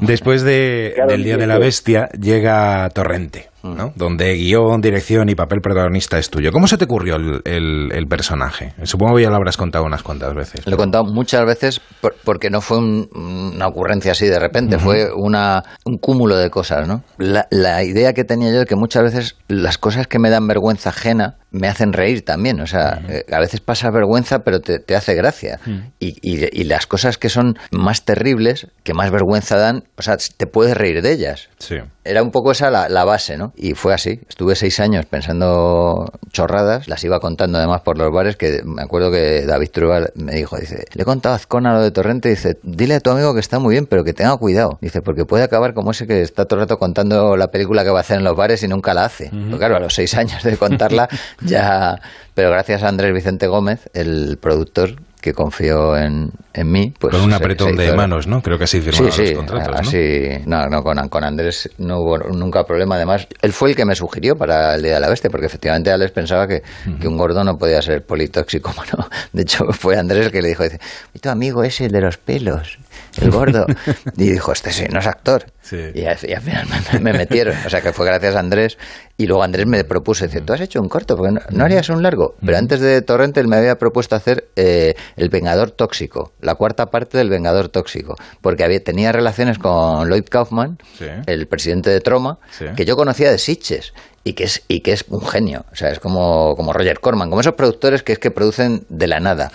[0.01, 3.49] Después de, del Día de la Bestia llega Torrente.
[3.63, 3.91] ¿no?
[3.95, 6.51] Donde guion, dirección y papel protagonista es tuyo.
[6.51, 8.73] ¿Cómo se te ocurrió el, personaje?
[8.83, 10.65] Supongo que ya lo habrás contado unas cuantas veces.
[10.65, 11.81] Lo he contado muchas veces
[12.23, 17.03] porque no fue una ocurrencia así de repente, fue una, un cúmulo de cosas, ¿no?
[17.17, 20.89] La, idea que tenía yo es que muchas veces las cosas que me dan vergüenza
[20.89, 22.59] ajena me hacen reír también.
[22.61, 25.59] O sea, eh, a veces pasa vergüenza, pero te, hace gracia.
[25.99, 30.47] y, y, las cosas que son más terribles, que más vergüenza dan, o sea, te
[30.47, 31.49] puedes reír de ellas.
[31.57, 31.77] Sí.
[32.03, 33.53] Era un poco esa la, base, ¿no?
[33.55, 34.19] Y fue así.
[34.27, 39.11] Estuve seis años pensando chorradas, las iba contando además por los bares, que me acuerdo
[39.11, 42.57] que David Trubal me dijo, dice, le he contado a Azcona lo de Torrente, dice,
[42.63, 44.79] dile a tu amigo que está muy bien, pero que tenga cuidado.
[44.81, 47.91] Dice, porque puede acabar como ese que está todo el rato contando la película que
[47.91, 49.29] va a hacer en los bares y nunca la hace.
[49.57, 51.07] claro, a los seis años de contarla
[51.41, 51.95] ya...
[52.33, 56.93] Pero gracias a Andrés Vicente Gómez, el productor, que confió en, en mí.
[56.97, 58.41] Pues con un apretón de manos, ¿no?
[58.41, 60.67] Creo que así firmaron los contratos, así, ¿no?
[60.67, 62.95] no, con, con, Andrés no hubo nunca problema.
[62.95, 65.91] Además, él fue el que me sugirió para el Día de la Bestia, porque efectivamente
[65.91, 66.63] Alex pensaba que,
[66.99, 68.73] que un gordo no podía ser politóxico.
[68.97, 69.09] ¿no?
[69.33, 70.79] De hecho, fue Andrés el que le dijo, dice,
[71.13, 72.79] mi tu amigo es el de los pelos,
[73.21, 73.65] el gordo.
[74.17, 75.45] y dijo, este sí, no es actor.
[75.71, 76.67] Y, al, final
[77.01, 77.55] me, metieron.
[77.65, 78.77] O sea, que fue gracias a Andrés.
[79.17, 82.01] Y luego Andrés me propuso, dice, tú has hecho un corto, porque no, harías un
[82.01, 82.35] largo.
[82.43, 84.49] Pero antes de Torrente, él me había propuesto hacer...
[84.55, 90.09] Eh, el Vengador Tóxico, la cuarta parte del Vengador Tóxico, porque había, tenía relaciones con
[90.09, 90.77] Lloyd Kaufman,
[91.25, 92.39] el presidente de Troma,
[92.75, 95.89] que yo conocía de Sitches y que es y que es un genio, o sea,
[95.89, 99.51] es como, como Roger Corman, como esos productores que es que producen de la nada.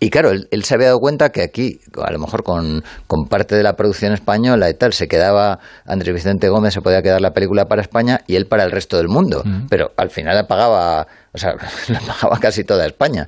[0.00, 3.54] Y claro, él, se había dado cuenta que aquí, a lo mejor con, con, parte
[3.54, 7.32] de la producción española y tal, se quedaba Andrés Vicente Gómez, se podía quedar la
[7.32, 11.06] película para España y él para el resto del mundo, pero al final la pagaba,
[11.32, 11.54] o sea,
[11.88, 13.26] la pagaba casi toda España.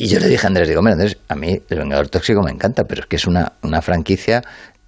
[0.00, 2.52] Y yo le dije a Andrés, digo, mira, Andrés, a mí El Vengador Tóxico me
[2.52, 4.44] encanta, pero es que es una, una franquicia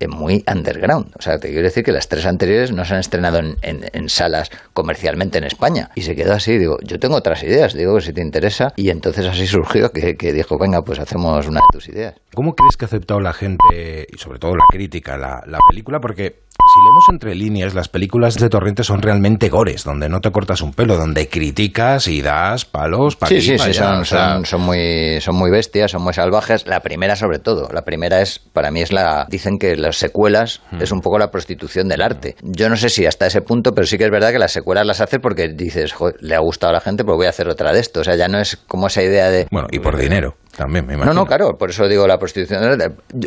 [0.08, 1.14] muy underground.
[1.18, 4.08] O sea, te quiero decir que las tres anteriores no se han estrenado en, en,
[4.08, 5.90] salas comercialmente en España.
[5.94, 8.72] Y se quedó así, digo, yo tengo otras ideas, digo, si te interesa.
[8.76, 12.14] Y entonces así surgió que, que dijo, venga, pues hacemos una de tus ideas.
[12.34, 15.98] ¿Cómo crees que ha aceptado la gente, y sobre todo la crítica, la película?
[16.00, 20.31] Porque si leemos entre líneas, las películas de Torrente son realmente gores, donde no te
[20.31, 25.20] cortas un pelo, donde criticas y das palos para Sí, sí, sí, son, son, muy,
[25.20, 26.66] son muy bestias, son muy salvajes.
[26.66, 27.68] La primera, sobre todo.
[27.73, 29.27] La primera es, para mí, es la.
[29.29, 30.83] Dicen que las secuelas hmm.
[30.83, 32.37] es un poco la prostitución del arte.
[32.42, 34.87] Yo no sé si hasta ese punto, pero sí que es verdad que las secuelas
[34.87, 37.73] las hace porque dices, le ha gustado a la gente, pues voy a hacer otra
[37.73, 38.01] de esto.
[38.01, 39.46] O sea, ya no es como esa idea de.
[39.51, 40.37] Bueno, y por dinero.
[40.56, 41.14] También, me No, imagino.
[41.14, 42.78] no, claro, por eso digo la prostitución.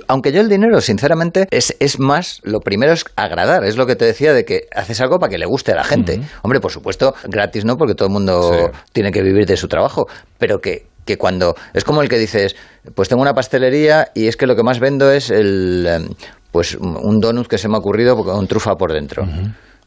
[0.08, 3.96] Aunque yo el dinero, sinceramente, es, es más, lo primero es agradar, es lo que
[3.96, 6.22] te decía de que haces algo para que le guste a la gente.
[6.44, 10.06] Hombre, por supuesto, gratis no, porque todo el mundo tiene que vivir de su trabajo,
[10.38, 12.56] pero que, que cuando, es como el que dices,
[12.96, 16.10] pues tengo una pastelería y es que lo que más vendo es el, em,
[16.52, 19.26] pues un donut que se me ha ocurrido con trufa por dentro.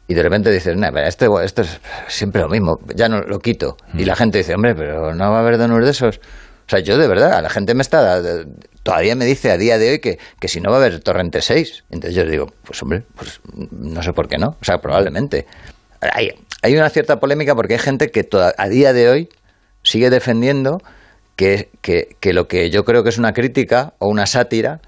[0.09, 3.39] Y de repente dices, "Nah, pero esto, esto es siempre lo mismo, ya no lo
[3.39, 3.75] quito.
[3.93, 6.19] Y la gente dice, hombre, pero no va a haber donuts de esos.
[6.67, 8.21] O sea, yo de verdad, la gente me está.
[8.83, 11.41] Todavía me dice a día de hoy que, que si no va a haber Torrente
[11.41, 11.85] 6.
[11.91, 13.39] Entonces yo digo, pues hombre, pues
[13.71, 14.49] no sé por qué no.
[14.59, 15.45] O sea, probablemente.
[16.01, 19.29] Hay, hay una cierta polémica porque hay gente que toda- a día de hoy
[19.83, 20.79] sigue defendiendo
[21.35, 24.81] que, que, que lo que yo creo que es una crítica o una sátira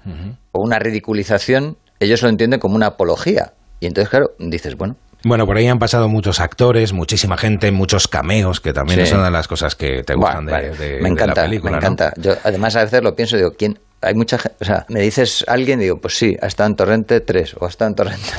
[0.52, 3.52] o una ridiculización, ellos lo entienden como una apología.
[3.80, 8.08] Y entonces, claro, dices, bueno, Bueno, por ahí han pasado muchos actores, muchísima gente, muchos
[8.08, 9.02] cameos, que también Sí.
[9.04, 11.48] es una de las cosas que te gustan de- Vale, de, me de encanta, la
[11.48, 11.70] película.
[11.72, 11.82] me ¿no?
[11.82, 12.12] encanta.
[12.16, 13.78] Yo además a veces lo pienso, digo, ¿quién?
[14.02, 17.20] Hay mucha gente, o sea, me dices alguien, digo, pues sí, ha estado en Torrente
[17.20, 18.28] 3 o ha estado en Torrente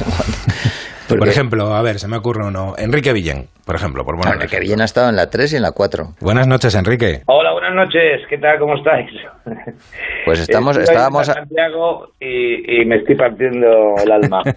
[1.08, 1.20] 4.
[1.20, 2.74] Por ejemplo, a ver, se me ocurre uno.
[2.78, 4.06] Enrique Villén, por ejemplo.
[4.06, 6.14] Por poner un que Villén ha estado en la 3 y en la 4.
[6.22, 7.22] Buenas noches, Enrique.
[7.26, 8.22] Hola, buenas noches.
[8.30, 8.58] ¿Qué tal?
[8.60, 9.10] ¿Cómo estáis?
[10.26, 11.28] Pues estamos, Estoy estábamos...
[11.28, 14.42] en Santiago y, y me estoy partiendo el alma.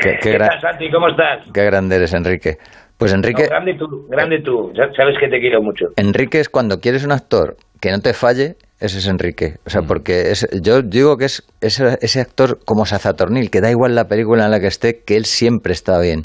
[0.00, 0.90] Qué, qué ¿Qué gra- tal, Santi?
[0.90, 1.46] ¿Cómo estás?
[1.52, 2.56] qué grande eres, Enrique.
[2.98, 4.72] Pues Enrique, No, grande tú, grande tú.
[4.74, 5.86] Ya Sabes que te quiero mucho.
[5.96, 9.54] Enrique es cuando quieres un actor que no te falle, ese es Enrique.
[9.58, 9.70] O Mm.
[9.70, 13.94] sea, porque es, yo digo que es ese, ese actor como Sazatornil, que da igual
[13.96, 16.22] la película en la que esté, que él siempre está bien.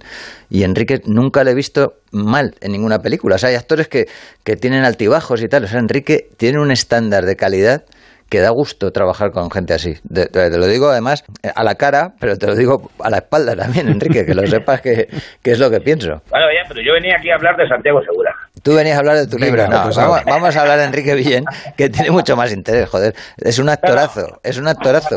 [0.52, 3.36] Y Enrique nunca le he visto mal en ninguna película.
[3.36, 4.06] O sea, hay actores que,
[4.44, 5.64] que tienen altibajos y tal.
[5.64, 7.84] O sea, Enrique tiene un estándar de calidad
[8.30, 9.94] que da gusto trabajar con gente así.
[10.14, 13.18] Te, te lo digo además eh, a la cara, pero te lo digo a la
[13.18, 15.08] espalda también, Enrique, que lo sepas que,
[15.44, 16.22] que es lo que pienso.
[16.30, 18.34] Bueno, ya, pero yo venía aquí a hablar de Santiago Segura.
[18.68, 19.66] Tú venías a hablar de tu libro.
[19.70, 21.46] No, pues vamos, a hablar de Enrique Villén,
[21.78, 23.16] que tiene mucho más interés, joder.
[23.38, 25.16] Es un actorazo, es un actorazo.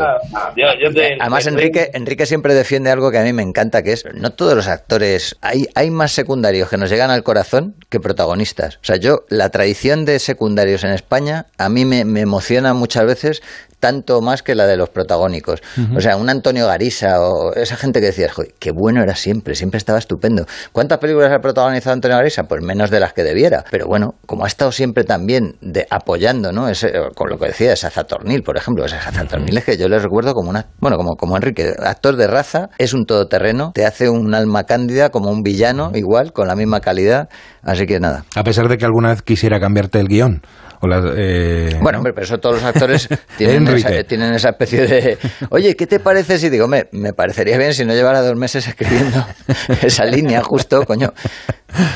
[0.57, 3.83] Yo, yo te- Además, te- Enrique, Enrique siempre defiende algo que a mí me encanta,
[3.83, 7.75] que es, no todos los actores, hay, hay más secundarios que nos llegan al corazón
[7.89, 8.77] que protagonistas.
[8.77, 13.05] O sea, yo, la tradición de secundarios en España, a mí me, me emociona muchas
[13.05, 13.43] veces
[13.81, 15.63] tanto más que la de los protagónicos.
[15.97, 19.55] O sea, un Antonio Garisa o esa gente que decías, joder, qué bueno era siempre,
[19.55, 20.47] siempre estaba estupendo.
[20.73, 22.45] ¿Cuántas películas ha protagonizado Antonio Garisa?
[22.45, 23.65] Pues menos de las que debiera.
[23.71, 26.69] Pero bueno, como ha estado siempre también de, apoyando, ¿no?
[26.69, 28.85] Ese, con lo que decía, esa Zatornil, por ejemplo.
[28.85, 32.27] Esa Zatornil es que yo le recuerdo como una, bueno, como, como Enrique, actor de
[32.27, 36.55] raza, es un todoterreno, te hace un alma cándida como un villano, igual, con la
[36.55, 37.29] misma calidad.
[37.63, 38.25] Así que nada.
[38.37, 40.43] A pesar de que alguna vez quisiera cambiarte el guion.
[40.81, 44.87] O la, eh, Bueno, hombre, pero eso todos los actores tienen esa, tienen esa especie
[44.87, 45.19] de...
[45.51, 48.67] Oye, ¿qué te parece si digo, me, me parecería bien si no llevara dos meses
[48.67, 49.19] escribiendo
[49.83, 51.11] esa línea justo, coño?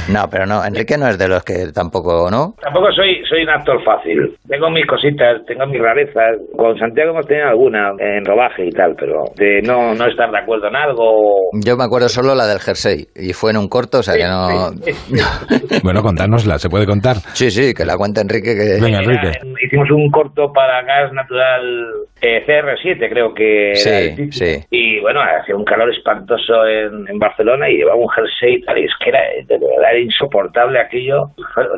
[0.08, 2.54] No, pero no, Enrique no es de los que tampoco, ¿no?
[2.62, 4.36] Tampoco soy, soy un actor fácil.
[4.48, 6.38] Tengo mis cositas, tengo mis rarezas.
[6.56, 10.38] Con Santiago hemos tenido alguna en rodaje y tal, pero de no, no estar de
[10.38, 11.50] acuerdo en algo.
[11.64, 14.24] Yo me acuerdo solo la del jersey y fue en un corto, o sea que
[14.24, 14.70] no...
[15.82, 17.16] Bueno, contárnosla, ¿se puede contar?
[17.32, 18.73] Sí, sí, que la cuenta Enrique que...
[18.80, 19.32] Venga, Enrique.
[19.64, 24.64] Hicimos un corto para gas natural eh, CR7, creo que era Sí, sí.
[24.70, 28.78] Y bueno, hacía un calor espantoso en, en Barcelona y llevaba un jersey y tal.
[28.78, 31.24] Y es que era, de verdad, era insoportable aquello.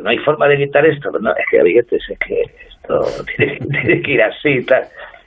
[0.03, 1.11] No hay forma de evitar esto.
[1.19, 4.83] No, es que, amiguetes, es que esto tiene, tiene que ir así y tal.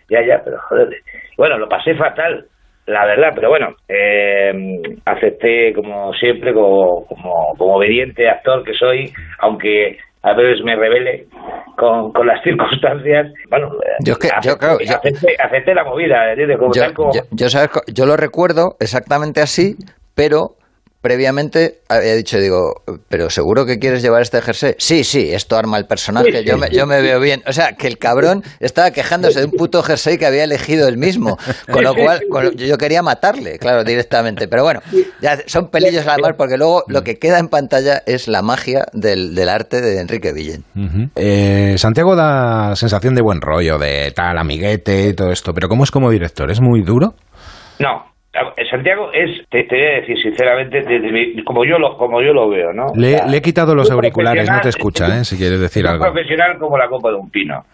[0.08, 0.88] Ya, ya, pero joder.
[1.36, 2.44] Bueno, lo pasé fatal,
[2.86, 4.52] la verdad, pero bueno, eh,
[5.06, 11.26] acepté como siempre, como, como, como obediente actor que soy, aunque a veces me revele
[11.76, 13.32] con, con las circunstancias.
[13.48, 16.58] Bueno, eh, Yo es que- yo, acepté, claro, yo- acepté, acepté la movida, ¿entiendes?
[16.58, 19.76] Como Yo, tal como- yo- yo, ¿sabes yo lo recuerdo exactamente así,
[20.14, 20.56] pero
[21.00, 24.74] previamente había dicho, digo, pero seguro que quieres llevar este jersey.
[24.78, 27.42] Sí, sí, esto arma el personaje, yo, me, yo me veo bien.
[27.46, 30.98] O sea, que el cabrón estaba quejándose de un puto jersey que había elegido él
[30.98, 31.38] mismo,
[31.72, 32.28] con lo cual sí.
[32.28, 34.46] con lo- yo quería matarle, claro, directamente.
[34.48, 34.80] Pero bueno,
[35.22, 39.34] ya son pelillos además, porque luego lo que queda en pantalla es la magia del,
[39.34, 40.64] del arte de Enrique Villén.
[41.16, 45.84] Eh, Santiago da sensación de buen rollo, de tal, amiguete y todo esto, pero ¿cómo
[45.84, 46.50] es como director?
[46.50, 47.14] ¿Es muy duro?
[47.78, 48.09] No,
[48.70, 52.32] Santiago es, te, te voy a decir sinceramente, desde mi- como yo lo como yo
[52.32, 52.86] lo veo, ¿no?
[52.94, 55.24] Le, O sea, le he quitado los un auriculares, no te escucha, ¿eh?
[55.24, 56.04] si quieres decir un algo.
[56.04, 57.64] profesional como la copa de un pino.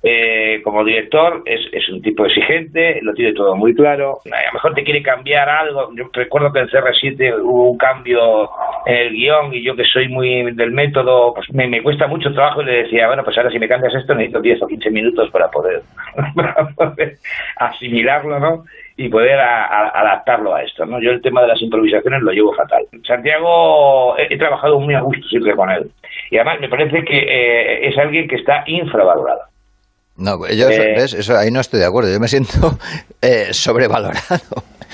[0.00, 4.20] Eh, como director es, es un tipo exigente, lo tiene todo muy claro.
[4.32, 5.90] A lo mejor te quiere cambiar algo.
[5.96, 8.48] Yo recuerdo que en CR7 hubo un cambio
[8.86, 12.32] en el guion y yo que soy muy del método, pues me, me cuesta mucho
[12.32, 14.90] trabajo y le decía, bueno, pues ahora si me cambias esto necesito 10 o 15
[14.90, 15.82] minutos para poder,
[16.36, 17.16] para poder
[17.56, 18.64] asimilarlo, ¿no?
[18.98, 20.84] Y poder a- a- adaptarlo a esto.
[20.84, 21.00] ¿no?
[21.00, 22.84] Yo el tema de las improvisaciones lo llevo fatal.
[23.06, 25.90] Santiago, he, he trabajado muy a gusto siempre con él.
[26.30, 29.40] Y además me parece que eh, es alguien que está infravalorado.
[30.16, 31.14] No, yo, Eh, ¿ves?
[31.14, 32.12] Eso, ahí no estoy de acuerdo.
[32.12, 32.76] Yo me siento
[33.22, 34.18] eh, sobrevalorado.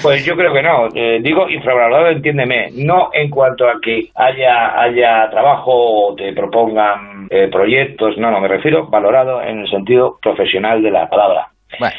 [0.03, 0.89] Pues yo creo que no.
[0.95, 2.71] Eh, digo infravalorado, entiéndeme.
[2.75, 8.19] No en cuanto a que haya haya trabajo o te propongan eh, proyectos.
[8.19, 11.49] No, no, me refiero valorado en el sentido profesional de la palabra.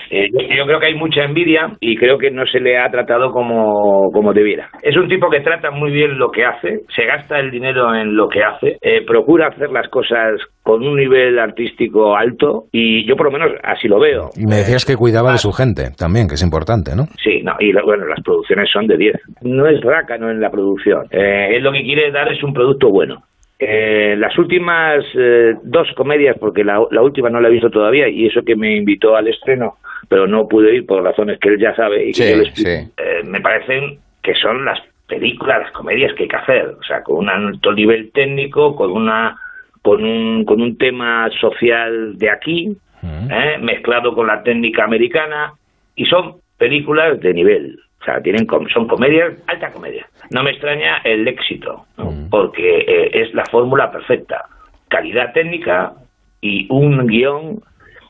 [0.09, 2.89] Eh, yo, yo creo que hay mucha envidia y creo que no se le ha
[2.89, 4.69] tratado como, como debiera.
[4.81, 8.15] Es un tipo que trata muy bien lo que hace, se gasta el dinero en
[8.15, 13.15] lo que hace, eh, procura hacer las cosas con un nivel artístico alto y yo
[13.15, 14.29] por lo menos así lo veo.
[14.35, 17.05] Y me decías que cuidaba de su gente también, que es importante, ¿no?
[17.23, 19.15] Sí, no, y bueno, las producciones son de 10.
[19.43, 21.05] No es rácano en la producción.
[21.11, 23.23] Eh, él lo que quiere dar es un producto bueno.
[23.57, 28.09] Eh, las últimas eh, dos comedias, porque la, la última no la he visto todavía,
[28.09, 29.77] y eso que me invitó al estreno,
[30.09, 32.69] pero no pude ir por razones que él ya sabe y que yo le explico,
[32.69, 32.91] sí.
[32.97, 37.01] eh, me parecen que son las películas, las comedias que hay que hacer, o sea,
[37.01, 39.37] con un alto nivel técnico, con una
[39.81, 43.57] con un, con un tema social de aquí, ¿eh?
[43.61, 45.53] mezclado con la técnica americana,
[45.95, 47.79] y son películas de nivel.
[48.05, 50.05] O sea, tienen com- son comedias, alta comedia.
[50.29, 52.13] No me extraña el éxito, ¿no?
[52.29, 54.45] porque eh, es la fórmula perfecta.
[54.87, 55.93] Calidad técnica
[56.39, 57.61] y un guion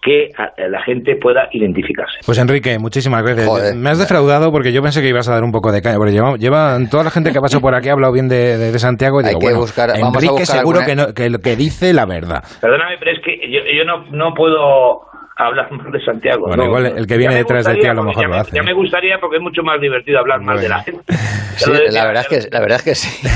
[0.01, 2.19] que a la gente pueda identificarse.
[2.25, 3.73] Pues Enrique, muchísimas gracias.
[3.75, 5.95] Me has defraudado porque yo pensé que ibas a dar un poco de caña.
[5.97, 8.71] Porque lleva, lleva- toda la gente que pasó por aquí ha hablado bien de, de-
[8.71, 9.21] de Santiago.
[9.21, 11.55] Y Hay digo, que bueno, buscar- vamos a Enrique buscar seguro alguna- que, no- que
[11.55, 12.43] dice la verdad.
[12.61, 16.47] Perdóname, pero es que yo, yo no, no puedo hablar mal de Santiago.
[16.47, 16.69] Bueno, no.
[16.69, 18.55] igual el que viene detrás de ti a lo mejor ya lo me- hace.
[18.55, 21.01] Ya me gustaría porque es mucho más divertido hablar mal de la gente.
[21.57, 23.27] Sí, la verdad, es que, la verdad es que sí.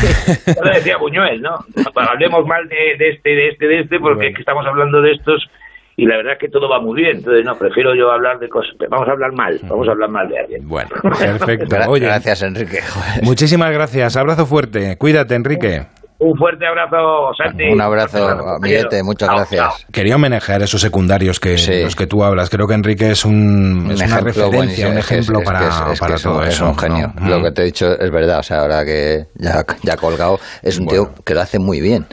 [0.46, 1.56] Ya lo decía Buñuel, ¿no?
[1.94, 5.02] Bueno, hablemos mal de, de este, de este, de este, porque es que estamos hablando
[5.02, 5.50] de estos
[5.96, 7.18] y la verdad es que todo va muy bien.
[7.20, 8.74] Entonces, no, prefiero yo hablar de cosas.
[8.90, 10.68] Vamos a hablar mal, vamos a hablar mal de alguien.
[10.68, 11.78] Bueno, perfecto.
[11.88, 12.82] Oye, Gracias, Enrique.
[12.82, 13.24] Joder.
[13.24, 14.18] muchísimas gracias.
[14.18, 14.98] Abrazo fuerte.
[14.98, 15.86] Cuídate, Enrique.
[16.22, 17.64] Un fuerte abrazo, Santi.
[17.72, 19.02] Un abrazo, amiguete.
[19.04, 19.86] Muchas gracias.
[19.92, 22.50] Quería homenajear esos secundarios que de los que tú hablas.
[22.50, 26.00] Creo que Enrique es, un, es una ejemplo referencia, un ejemplo es para, es- es
[26.00, 26.66] que para es un- todo es eso.
[26.70, 27.14] un genio.
[27.16, 27.30] ¿no?
[27.38, 28.40] Lo que te he dicho es verdad.
[28.40, 32.06] O sea, ahora que ya, ya colgado, es un tío que lo hace muy bien.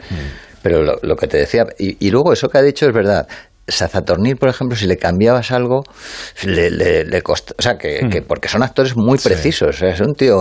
[0.61, 3.27] Pero lo, lo que te decía, y, y luego eso que ha dicho es verdad.
[3.67, 5.83] Sazatornil, por ejemplo, si le cambiabas algo,
[6.45, 9.75] le, le, le cost- O sea, que, que porque son actores muy precisos.
[9.75, 10.37] O sea, es un tío.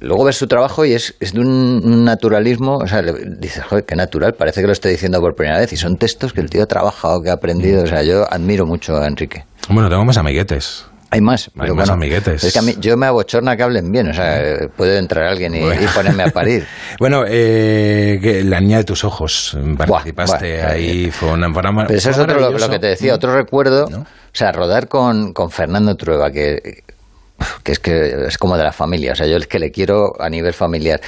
[0.00, 3.84] Luego ves su trabajo y es, es de un, naturalismo, o sea, le, dices, joder,
[3.84, 5.72] qué natural, parece que lo estoy diciendo por primera vez.
[5.72, 7.82] Y son textos que el tío ha trabajado, que ha aprendido.
[7.82, 9.44] O sea, yo admiro mucho a Enrique.
[9.68, 10.86] Bueno, tengo más amiguetes.
[11.10, 12.44] Hay más, Hay más amiguetes.
[12.44, 14.42] Es que a mí, yo me abochorna que hablen bien, o sea,
[14.76, 15.80] puede entrar alguien y, Bueno.
[15.82, 16.66] y ponerme a parir.
[17.00, 21.86] Bueno, eh, que la niña de tus ojos, participaste buah, ahí, fue una, fue una-
[21.86, 25.50] Pero eso es otro, lo que te decía, otro recuerdo, o sea, rodar con, con
[25.50, 26.82] Fernando Trueba, que,
[27.62, 30.12] que es que es como de la familia, o sea, yo es que le quiero
[30.20, 31.00] a nivel familiar.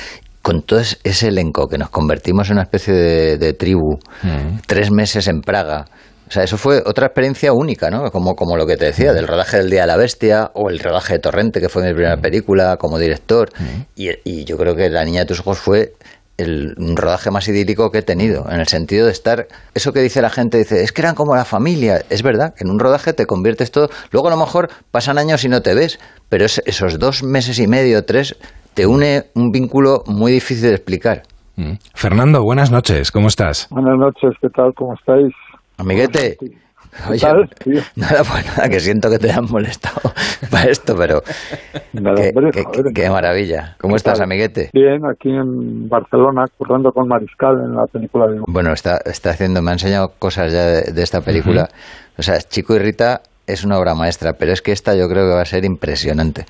[0.43, 3.99] Con todo es- ese elenco que nos convertimos en una especie de, de tribu,
[4.67, 5.85] tres meses en Praga.
[6.29, 8.11] O sea, eso fue otra experiencia única, ¿no?
[8.11, 10.79] Como, como lo que te decía, del rodaje del Día de la Bestia o el
[10.79, 13.51] rodaje de Torrente, que fue mi primera película como director.
[13.97, 15.93] Y, y yo creo que La Niña de tus Ojos fue
[16.41, 20.21] el rodaje más idílico que he tenido, en el sentido de estar, eso que dice
[20.23, 23.13] la gente, dice, es que eran como la familia, es verdad, que en un rodaje
[23.13, 25.99] te conviertes todo, luego a lo mejor pasan años y no te ves,
[26.29, 28.37] pero es- esos dos meses y medio, tres,
[28.75, 31.23] te une un vínculo muy difícil de explicar.
[31.57, 31.73] Mm.
[31.95, 33.67] Fernando, buenas noches, ¿cómo estás?
[33.71, 34.73] Buenas noches, ¿qué tal?
[34.75, 35.35] ¿Cómo estáis?
[35.77, 36.53] Amiguete, ¿Qué
[37.09, 37.21] oye,
[37.97, 40.01] nada, pues nada, que siento que te han molestado
[40.51, 43.77] para esto, pero qué, qué- qué maravilla.
[43.81, 44.25] ¿Cómo ¿Qué estás, tal?
[44.25, 44.71] amiguete?
[44.73, 48.41] Bien, aquí en Barcelona, currando con Mariscal en la película de...
[48.47, 51.69] Bueno, está, está haciendo, me ha enseñado cosas ya de, de esta película.
[52.19, 55.29] O sea, Chico y Rita es una obra maestra, pero es que esta yo creo
[55.29, 56.47] que va a ser impresionante.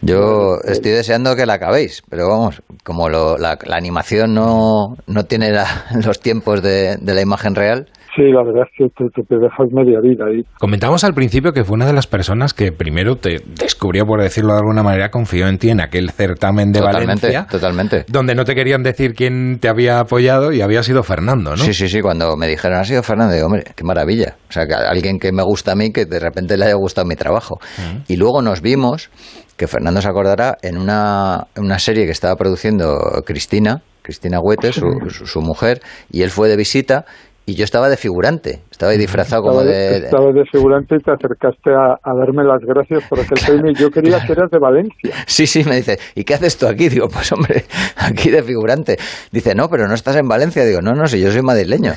[0.00, 5.24] Yo estoy deseando que la acabéis, pero vamos, como lo- la, la animación no, no
[5.24, 9.08] tiene la- los tiempos de, de la imagen real, Sí, la verdad es que te,
[9.14, 10.42] te- te dejas media vida ahí.
[10.58, 14.54] Comentamos al principio que fue una de las personas que primero te descubrió, por decirlo
[14.54, 18.04] de alguna manera, confió en ti en aquel certamen de totalmente, Valencia, totalmente.
[18.08, 21.56] donde no te querían decir quién te había apoyado y había sido Fernando, ¿no?
[21.58, 24.34] Sí, sí, sí, cuando me dijeron, ha sido Fernando, digo, hombre, qué maravilla.
[24.48, 27.06] O sea, que alguien que me gusta a mí, que de repente le haya gustado
[27.06, 27.60] mi trabajo.
[28.08, 29.10] Y luego nos vimos,
[29.56, 34.86] que Fernando se acordará, en una, una serie que estaba produciendo Cristina, Cristina Huete, su,
[35.10, 37.04] su- su mujer, y él fue de visita.
[37.48, 39.96] Y yo estaba de figurante, Estaba disfrazado como Estaba de...
[39.96, 43.72] Estaba de figurante y te acercaste a, a darme las gracias por aquel premio.
[43.76, 45.10] Yo quería que eras de Valencia.
[45.26, 46.88] Sí, sí, me dice, ¿y qué haces tú aquí?
[46.88, 47.64] Digo, pues hombre,
[47.96, 48.96] aquí de figurante.
[49.32, 50.64] Dice, no, pero no estás en Valencia.
[50.64, 51.92] Digo, no, no, si yo soy madrileño.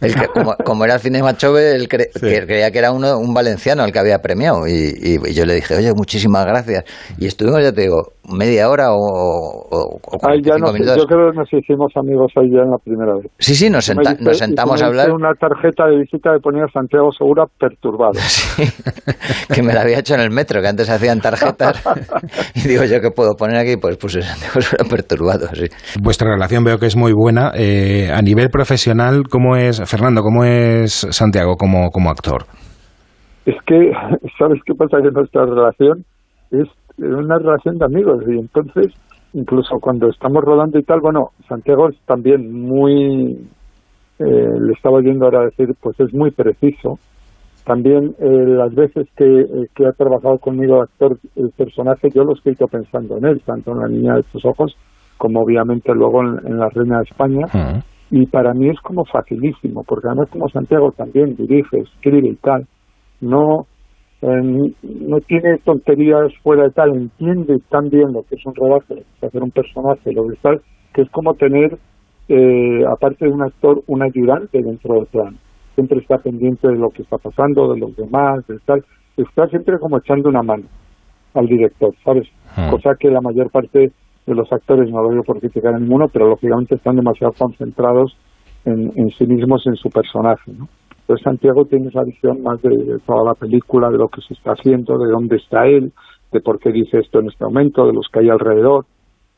[0.00, 3.18] El que, como, como era el Cinema Chove, él cre- que creía que era uno,
[3.18, 4.66] un valenciano el que había premiado.
[4.66, 6.84] Y, y yo le dije, oye, muchísimas gracias.
[7.18, 10.96] Y estuvimos, ya te digo, media hora o, o, o Ay, ya 45 nos, minutos.
[10.96, 13.26] yo creo que nos hicimos amigos ahí ya en la primera vez.
[13.38, 15.10] Sí, sí, nos, senta- nos sentamos a hablar.
[15.12, 18.14] una tarjeta de que ponía Santiago Segura perturbado.
[19.54, 21.82] que me la había hecho en el metro, que antes hacían tarjetas.
[22.54, 23.76] y digo, ¿yo qué puedo poner aquí?
[23.80, 25.66] Pues puse Santiago Segura perturbado, sí.
[26.00, 27.52] Vuestra relación veo que es muy buena.
[27.54, 32.44] Eh, a nivel profesional, ¿cómo es, Fernando, cómo es Santiago como, como actor?
[33.46, 33.92] Es que,
[34.38, 34.98] ¿sabes qué pasa?
[35.02, 36.04] Que nuestra relación
[36.50, 38.86] es una relación de amigos y entonces,
[39.32, 43.36] incluso cuando estamos rodando y tal, bueno, Santiago es también muy,
[44.18, 46.98] eh, le estaba oyendo ahora decir, pues es muy preciso.
[47.64, 52.32] También eh, las veces que, eh, que ha trabajado conmigo actor el personaje, yo lo
[52.32, 54.76] he escrito pensando en él, tanto en La Niña de tus ojos
[55.16, 57.46] como obviamente luego en, en La Reina de España.
[58.10, 62.66] Y para mí es como facilísimo, porque además como Santiago también dirige, escribe y tal,
[63.20, 63.66] no
[64.22, 69.04] eh, no tiene tonterías fuera de tal, entiende tan bien lo que es un rodaje,
[69.20, 70.62] hacer un personaje, lo que es tal,
[70.94, 71.78] que es como tener,
[72.28, 75.36] eh, aparte de un actor, un ayudante dentro del plan.
[75.74, 78.84] Siempre está pendiente de lo que está pasando, de los demás, de tal.
[79.16, 80.64] Está siempre como echando una mano
[81.34, 82.26] al director, ¿sabes?
[82.70, 83.92] Cosa que la mayor parte
[84.26, 88.16] de los actores, no lo digo por criticar a ninguno, pero lógicamente están demasiado concentrados
[88.64, 90.66] en, en sí mismos, en su personaje, ¿no?
[91.00, 94.34] Entonces Santiago tiene esa visión más de, de toda la película, de lo que se
[94.34, 95.92] está haciendo, de dónde está él,
[96.32, 98.86] de por qué dice esto en este momento, de los que hay alrededor.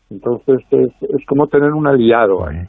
[0.09, 2.63] Entonces es, es como tener un aliado ahí.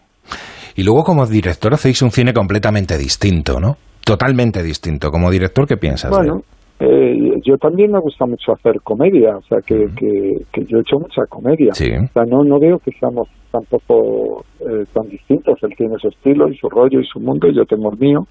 [0.80, 3.76] Y luego como director hacéis un cine completamente distinto, ¿no?
[4.06, 5.10] Totalmente distinto.
[5.12, 6.10] Como director, ¿qué piensas?
[6.10, 6.40] Bueno,
[6.80, 10.80] eh, yo también me gusta mucho hacer comedia, o sea, que, que, que yo he
[10.80, 11.74] hecho mucha comedia.
[11.74, 11.92] Sí.
[11.92, 15.60] O sea, no, no veo que seamos tampoco eh, tan distintos.
[15.64, 18.22] Él tiene su estilo y su rollo y su mundo, y yo tengo el mío.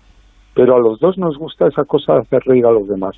[0.55, 3.15] Pero a los dos nos gusta esa cosa de hacer reír a los demás.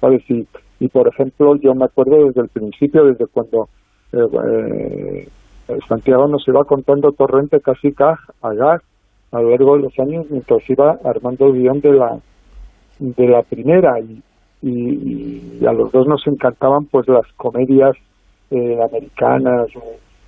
[0.00, 0.22] ¿Sabes?
[0.30, 0.46] Y,
[0.78, 3.66] y por ejemplo, yo me acuerdo desde el principio, desde cuando
[4.12, 5.28] eh, eh,
[5.88, 10.98] Santiago nos iba contando Torrente casi gag a lo largo de los años mientras iba
[11.04, 12.18] armando el guion de la
[12.98, 14.22] de la primera y,
[14.62, 17.96] y, y a los dos nos encantaban pues las comedias
[18.50, 19.68] eh, americanas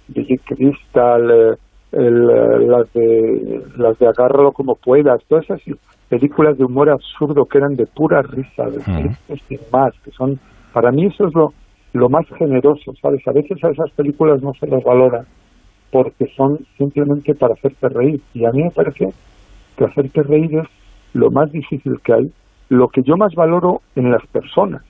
[0.08, 1.56] Billy Crystal eh,
[1.92, 5.60] el, eh, las de las de agárralo como puedas todas esas
[6.08, 10.40] películas de humor absurdo que eran de pura risa de sin más que son
[10.72, 11.52] para mí eso es lo
[11.94, 15.24] lo más generoso sabes a veces a esas películas no se las valora
[15.90, 19.08] porque son simplemente para hacerte reír y a mí me parece
[19.76, 20.68] que hacerte reír es
[21.14, 22.32] lo más difícil que hay
[22.68, 24.82] lo que yo más valoro en las personas,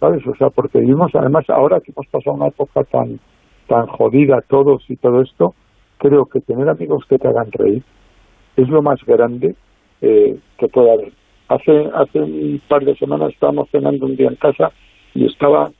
[0.00, 0.26] ¿sabes?
[0.26, 3.18] O sea, porque vivimos, además, ahora que hemos pasado una época tan,
[3.68, 5.54] tan jodida todos y todo esto,
[5.98, 7.82] creo que tener amigos que te hagan reír
[8.56, 9.54] es lo más grande
[10.00, 11.12] eh, que puede haber.
[11.48, 14.72] Hace, hace un par de semanas estábamos cenando un día en casa
[15.14, 15.70] y estaba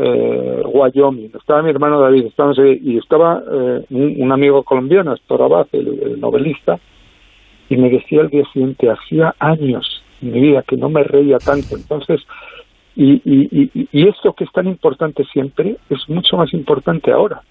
[0.00, 5.66] eh, Wyoming, estaba mi hermano David, ahí, y estaba eh, un, amigo colombiano, Astor Abad,
[5.72, 6.78] el, el novelista,
[7.68, 11.38] y me decía el día siguiente, hacía años en mi vida que no me reía
[11.38, 11.74] tanto.
[11.74, 12.20] Entonces,
[12.94, 17.42] y, y, esto que es tan importante siempre es mucho más importante ahora.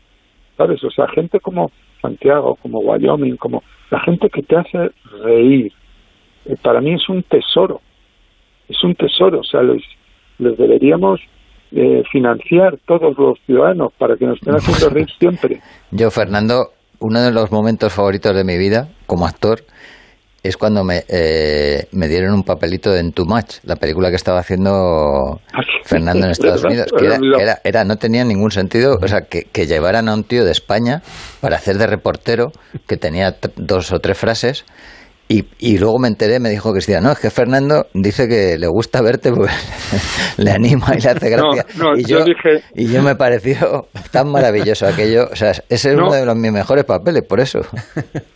[0.56, 0.84] ¿Sabes?
[0.84, 1.72] O sea, gente como
[2.02, 4.92] Santiago, como Wyoming, como la gente que te hace
[5.22, 5.72] reír,
[6.46, 7.82] eh, para mí es un tesoro.
[8.68, 9.40] Es un tesoro.
[9.40, 11.22] O sea, les deberíamos
[11.72, 15.62] eh, financiar todos los ciudadanos para que nos estén haciendo reír siempre.
[15.92, 19.60] Yo, Fernando, uno de los momentos favoritos de mi vida como actor
[20.44, 24.40] es cuando me, eh, me dieron un papelito en Too Much, la película que estaba
[24.40, 25.42] haciendo
[25.84, 29.22] Fernando en Estados Unidos, que era, que era, era, no tenía ningún sentido, o sea,
[29.22, 31.02] que, que, llevaran a un tío de España
[31.42, 32.52] para hacer de reportero,
[32.88, 34.66] que tenía dos o tres frases,
[35.30, 38.68] y, y luego me enteré, me dijo Cristina, no, es que Fernando dice que le
[38.68, 39.52] gusta verte porque
[40.38, 41.66] le anima y le hace gracia.
[41.78, 42.64] No, no, y, yo, yo dije...
[42.76, 46.06] y yo me pareció tan maravilloso aquello, o sea, ese es No.
[46.08, 47.60] uno de los, mis mejores papeles, por eso.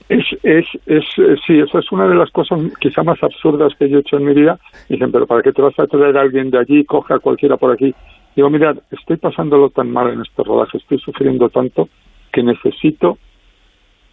[0.09, 3.89] Es, es, es, eh, sí, eso es una de las cosas quizá más absurdas que
[3.89, 4.59] yo he hecho en mi vida.
[4.89, 6.83] Dicen, pero ¿para qué te vas a traer a alguien de allí?
[6.83, 7.95] Coge a cualquiera por aquí.
[8.35, 11.87] Digo, mirad, estoy pasándolo tan mal en este rodaje, estoy sufriendo tanto
[12.33, 13.17] que necesito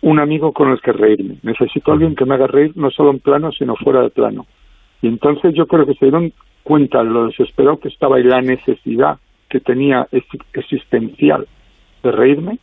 [0.02, 1.38] un amigo con el que reírme.
[1.42, 4.46] Necesito alguien que me haga reír no solo en plano, sino fuera de plano.
[5.02, 6.32] Y entonces yo creo que se dieron
[6.62, 9.18] cuenta lo desesperado que estaba y la necesidad
[9.48, 11.46] que tenía ex- existencial
[12.02, 12.58] de reírme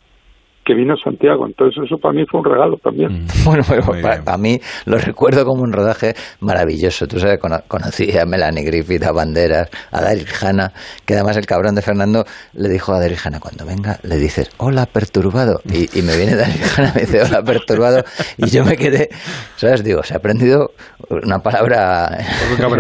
[0.66, 1.46] que vino Santiago.
[1.46, 3.26] Entonces eso para mí fue un regalo también.
[3.46, 7.06] Bueno, pero para, para mí lo recuerdo como un rodaje maravilloso.
[7.08, 10.72] Tú sabes, cono- conocí a Melanie Griffith, a Banderas, a Daryl Hannah,
[11.06, 14.50] que además el cabrón de Fernando le dijo a Daryl Hannah, cuando venga, le dices,
[14.58, 15.62] hola, perturbado.
[15.66, 18.04] Y, y me viene Daryl Hannah y me dice, hola, perturbado.
[18.38, 19.10] Y yo me quedé,
[19.58, 19.84] ¿sabes?
[19.84, 20.72] Digo, se ha aprendido
[21.10, 22.18] una palabra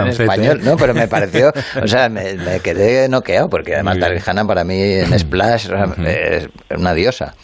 [0.01, 0.65] en español, ¿eh?
[0.65, 0.77] ¿no?
[0.77, 1.51] Pero me pareció,
[1.83, 5.69] o sea, me, me quedé noqueado, porque además Daryl Hannah para mí en Splash o
[5.69, 7.36] sea, es una diosa.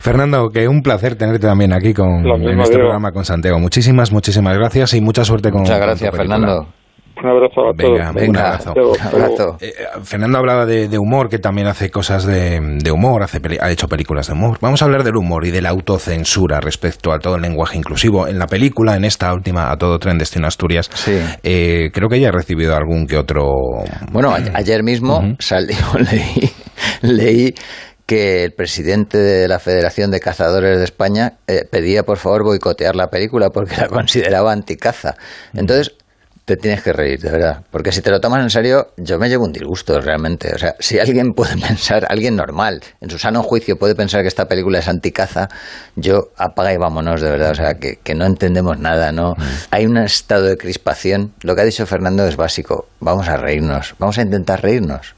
[0.00, 2.82] Fernando, que un placer tenerte también aquí con, en este digo.
[2.82, 3.58] programa con Santiago.
[3.58, 6.14] Muchísimas, muchísimas gracias y mucha suerte con Muchas gracias.
[6.14, 6.66] Fernando.
[7.16, 8.28] Un abrazo a Venga, todos.
[8.28, 8.72] un abrazo.
[9.16, 9.56] Abrazo.
[9.60, 9.72] Eh,
[10.02, 13.70] Fernando hablaba de, de humor, que también hace cosas de, de humor, hace peli- ha
[13.70, 14.58] hecho películas de humor.
[14.60, 18.26] Vamos a hablar del humor y de la autocensura respecto a todo el lenguaje inclusivo.
[18.26, 21.16] En la película, en esta última, A Todo Tren Destino Asturias, Sí.
[21.44, 23.44] eh, creo que ella ha recibido algún que otro...
[24.10, 25.76] Bueno, a- ayer mismo salió,
[26.10, 26.50] leí,
[27.00, 27.54] leí
[28.06, 32.96] que el presidente de la Federación de Cazadores de España eh, pedía por favor boicotear
[32.96, 35.14] la película porque la consideraba anticaza.
[35.54, 35.94] Entonces,
[36.44, 37.64] te tienes que reír, de verdad.
[37.70, 40.52] Porque si te lo tomas en serio, yo me llevo un disgusto realmente.
[40.54, 44.28] O sea, si alguien puede pensar, alguien normal, en su sano juicio puede pensar que
[44.28, 45.48] esta película es anticaza,
[45.96, 47.52] yo apaga y vámonos, de verdad.
[47.52, 49.34] O sea, que, que no entendemos nada, ¿no?
[49.70, 51.32] Hay un estado de crispación.
[51.42, 52.88] Lo que ha dicho Fernando es básico.
[53.00, 53.94] Vamos a reírnos.
[53.98, 55.14] Vamos a intentar reírnos.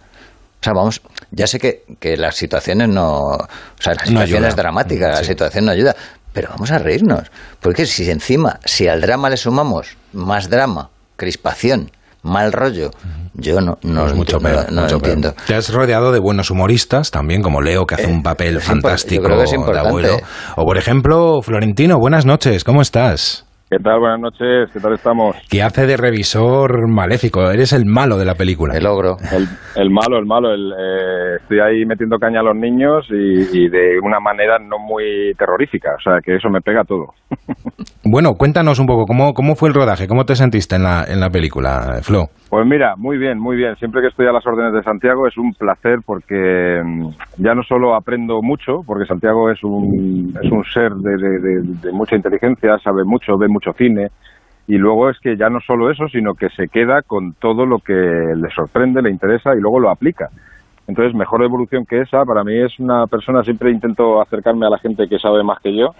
[0.60, 3.18] O sea, vamos, ya sé que, que las situaciones no.
[3.20, 3.46] O
[3.78, 5.94] sea, la situación es dramática, la situación no ayuda.
[6.32, 7.30] Pero vamos a reírnos.
[7.60, 11.90] Porque si encima, si al drama le sumamos más drama, crispación,
[12.22, 12.90] mal rollo,
[13.32, 15.14] yo no, no, Es mucho no- peor, no mucho lo peor.
[15.14, 15.34] entiendo.
[15.46, 19.22] Te has rodeado de buenos humoristas, también como Leo, que hace Eh, un papel fantástico
[19.22, 20.16] yo creo que es de abuelo.
[20.56, 23.45] O, por ejemplo, Florentino, buenas noches, ¿cómo estás?
[23.68, 23.98] ¿Qué tal?
[23.98, 25.34] Buenas noches, ¿qué tal estamos?
[25.50, 28.76] Que hace de revisor maléfico, eres el malo de la película.
[28.76, 29.16] El ogro.
[29.32, 29.44] El,
[29.74, 33.68] el malo, el malo, el, eh, estoy ahí metiendo caña a los niños y, y
[33.68, 37.06] de una manera no muy terrorífica, o sea que eso me pega todo.
[38.08, 40.06] Bueno, cuéntanos un poco, ¿cómo, cómo fue el rodaje?
[40.06, 42.26] ¿Cómo te sentiste en la, en la película, Flo?
[42.48, 43.74] Pues mira, muy bien, muy bien.
[43.76, 47.08] Siempre que estoy a las órdenes de Santiago es un placer porque mm,
[47.38, 51.62] ya no solo aprendo mucho, porque Santiago es un, es un ser de, de- de-
[51.82, 54.08] de mucha inteligencia, sabe mucho, ve mucho cine,
[54.68, 57.78] y luego es que ya no solo eso, sino que se queda con todo lo
[57.78, 60.28] que le sorprende, le interesa y luego lo aplica.
[60.88, 64.78] Entonces, mejor evolución que esa, para mí es una persona, siempre intento acercarme a la
[64.78, 65.94] gente que sabe más que yo,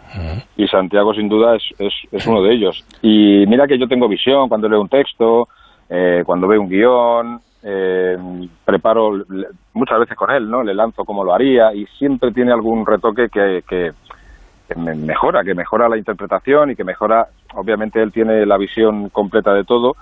[0.56, 2.84] y Santiago sin duda es, es, es uno de ellos.
[3.02, 5.48] Y mira que yo tengo visión cuando leo un texto,
[5.88, 8.16] eh, cuando veo un guion, eh,
[8.64, 10.62] preparo le- muchas veces con él, ¿no?
[10.62, 13.90] Le lanzo cómo lo haría y siempre tiene algún retoque que, que,
[14.68, 17.26] que me mejora, que mejora la interpretación y que mejora,
[17.56, 19.96] obviamente él tiene la visión completa de todo,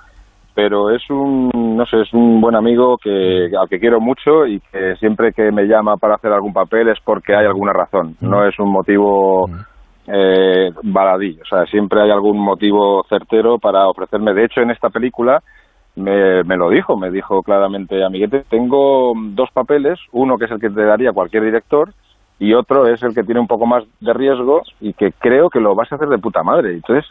[0.55, 4.61] pero es un, no sé, es un buen amigo que, al que quiero mucho y
[4.61, 8.47] que siempre que me llama para hacer algún papel es porque hay alguna razón, no
[8.47, 9.49] es un motivo
[10.07, 14.35] eh, baladí, o sea, siempre hay algún motivo certero para ofrecerme.
[14.35, 15.43] De hecho, en esta película
[15.97, 20.61] me, me lo dijo, me dijo claramente, amiguete, tengo dos papeles, uno que es el
[20.61, 21.93] que te daría cualquier director
[22.39, 25.61] y otro es el que tiene un poco más de riesgo y que creo que
[25.61, 26.75] lo vas a hacer de puta madre.
[26.75, 27.09] Entonces,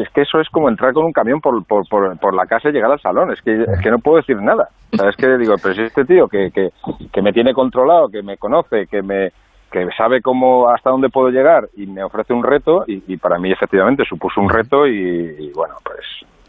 [0.00, 2.68] es que eso es como entrar con un camión por, por, por, por la casa
[2.68, 3.32] y llegar al salón.
[3.32, 4.68] Es que, es que no puedo decir nada.
[4.92, 6.70] Es que digo, pero si este tío que, que,
[7.12, 9.32] que me tiene controlado, que me conoce, que me
[9.70, 13.38] que sabe cómo hasta dónde puedo llegar y me ofrece un reto y, y para
[13.38, 16.00] mí efectivamente supuso un reto y bueno pues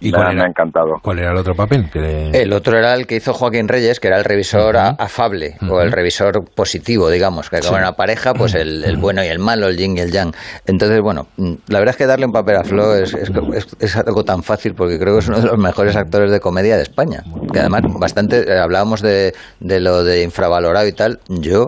[0.02, 0.34] ¿Y cuál era?
[0.34, 1.90] me ha encantado ¿Cuál era el otro papel?
[1.92, 5.58] Que le- El otro era el que hizo Joaquín Reyes, que era el revisor afable,
[5.70, 7.78] o el revisor positivo, digamos, que como Sí.
[7.80, 10.34] una pareja, pues el, el bueno y el malo, el yin y el yang.
[10.66, 11.28] Entonces, bueno,
[11.68, 14.44] la verdad es que darle un papel a Flo es, es, es- es algo tan
[14.44, 17.24] fácil porque creo que es uno de los mejores actores de comedia de España.
[17.54, 21.20] Que además, bastante, eh, hablábamos de, de lo de infravalorado y tal.
[21.28, 21.68] Yo,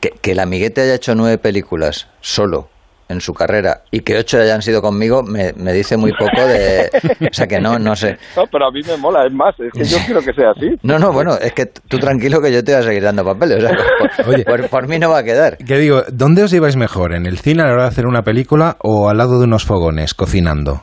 [0.00, 2.68] que, que el amiguete haya hecho nueve películas solo
[3.08, 6.90] en su carrera y que ocho hayan sido conmigo me, me dice muy poco de
[7.20, 9.72] o sea que no no sé no pero a mí me mola es más es
[9.72, 12.62] que yo quiero que sea así no, no, bueno, es que tú tranquilo que yo
[12.62, 13.58] te voy a seguir dando papeles.
[13.64, 13.76] o sea,
[14.24, 14.44] por, Oye.
[14.44, 15.56] por- por mí no va a quedar.
[15.58, 17.14] Que digo, ¿dónde os lleváis mejor?
[17.14, 19.64] ¿En el cine a la hora de hacer una película o al lado de unos
[19.64, 20.82] fogones cocinando?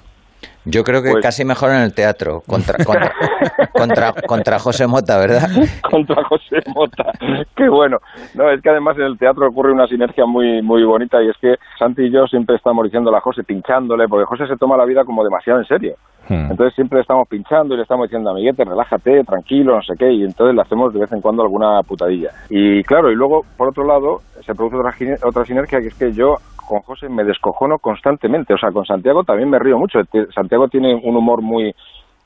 [0.66, 3.12] Yo creo que Pues- casi mejor en el teatro, contra, contra,
[3.74, 5.48] contra, contra José Mota, ¿verdad?
[5.90, 7.12] contra José Mota.
[7.56, 7.98] Qué bueno.
[8.34, 11.38] No, es que además en el teatro ocurre una sinergia muy muy bonita y es
[11.40, 14.86] que Santi y yo siempre estamos diciendo a José, pinchándole, porque José se toma la
[14.86, 15.96] vida como demasiado en serio.
[16.28, 16.52] Hmm.
[16.52, 20.12] Entonces siempre le estamos pinchando y le estamos diciendo, amiguete, relájate, tranquilo, no sé qué,
[20.12, 22.32] y entonces le hacemos de vez en cuando alguna putadilla.
[22.50, 24.94] Y claro, y luego, por otro lado, se produce otra,
[25.28, 28.54] otra sinergia que es que yo con José me descojono constantemente.
[28.54, 30.00] O sea, con Santiago también me río mucho.
[30.34, 31.74] Santiago tiene un humor muy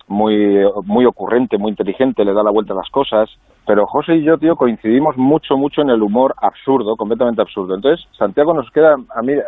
[0.07, 3.29] muy muy ocurrente, muy inteligente, le da la vuelta a las cosas.
[3.67, 7.75] pero José y yo, tío, coincidimos mucho, mucho en el humor absurdo, completamente absurdo.
[7.75, 8.95] Entonces, Santiago nos queda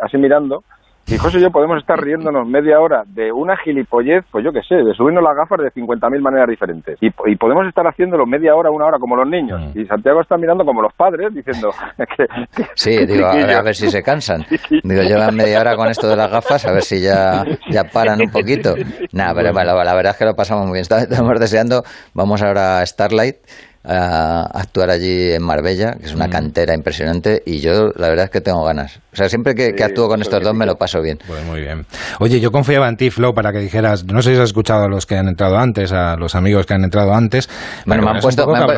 [0.02, 0.62] así mirando
[1.06, 4.60] y José y yo podemos estar riéndonos media hora de una gilipollez, pues yo qué
[4.62, 6.96] sé, de subirnos las gafas de 50.000 maneras diferentes.
[7.00, 9.60] Y, y, podemos estar haciéndolo media hora, una hora, como los niños.
[9.74, 11.70] Y Santiago está mirando como los padres, diciendo...
[12.16, 12.26] Que,
[12.74, 14.44] sí, digo, a ver, a ver, si se cansan.
[14.82, 18.20] Digo, llevan media hora con esto de las gafas, a ver si ya, ya paran
[18.20, 18.74] un poquito.
[19.12, 20.82] Nada, pero bueno, la verdad es que lo pasamos muy bien.
[20.82, 21.82] Estamos deseando,
[22.12, 23.36] vamos ahora a Starlight
[23.84, 28.30] a actuar allí en Marbella, que es una cantera impresionante, y yo la verdad es
[28.30, 29.00] que tengo ganas.
[29.12, 31.18] O sea, siempre que, que actúo con estos dos me lo paso bien.
[31.26, 31.84] Pues muy bien.
[32.20, 34.88] Oye, yo confiaba en ti, Flo, para que dijeras, no sé si has escuchado a
[34.88, 37.48] los que han entrado antes, a los amigos que han entrado antes.
[37.84, 38.46] Bueno, me han puesto...
[38.46, 38.72] Un poco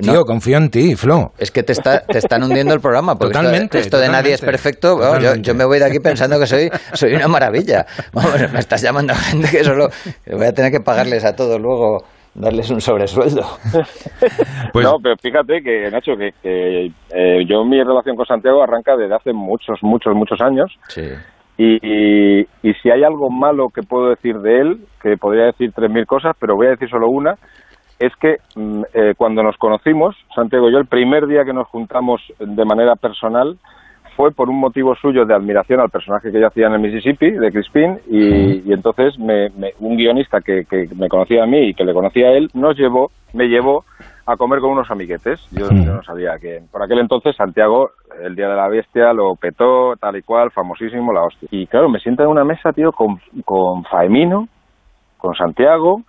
[0.00, 1.32] tío, no, confío en ti, Flo.
[1.38, 4.22] Es que te, está, te están hundiendo el programa, porque totalmente, esto, esto de totalmente,
[4.22, 7.28] nadie es perfecto, bueno, yo, yo, me voy de aquí pensando que soy, soy una
[7.28, 7.86] maravilla.
[8.12, 9.88] Vamos, me estás llamando a gente que solo
[10.30, 12.04] voy a tener que pagarles a todos luego
[12.34, 13.42] darles un sobresueldo.
[14.72, 18.96] pues, no, pero fíjate que, Nacho, que, que eh, yo mi relación con Santiago arranca
[18.96, 20.72] desde hace muchos, muchos, muchos años.
[20.88, 21.08] Sí.
[21.58, 25.70] Y, y, y, si hay algo malo que puedo decir de él, que podría decir
[25.74, 27.36] tres mil cosas, pero voy a decir solo una,
[27.98, 28.38] es que
[28.94, 32.96] eh, cuando nos conocimos, Santiago y yo, el primer día que nos juntamos de manera
[32.96, 33.58] personal,
[34.22, 37.32] fue por un motivo suyo de admiración al personaje que yo hacía en el Mississippi,
[37.32, 41.70] de Crispin, y, y entonces me, me, un guionista que, que, me conocía a mí
[41.70, 43.84] y que le conocía a él, nos llevó, me llevó
[44.24, 45.40] a comer con unos amiguetes.
[45.50, 47.90] Yo, yo, no sabía que por aquel entonces Santiago,
[48.22, 51.48] el Día de la Bestia, lo petó, tal y cual, famosísimo, la hostia.
[51.50, 54.46] Y claro, me siento en una mesa, tío, con, con Faemino,
[55.18, 56.02] con Santiago,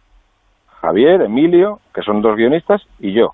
[0.68, 3.32] Javier, Emilio, que son dos guionistas, y yo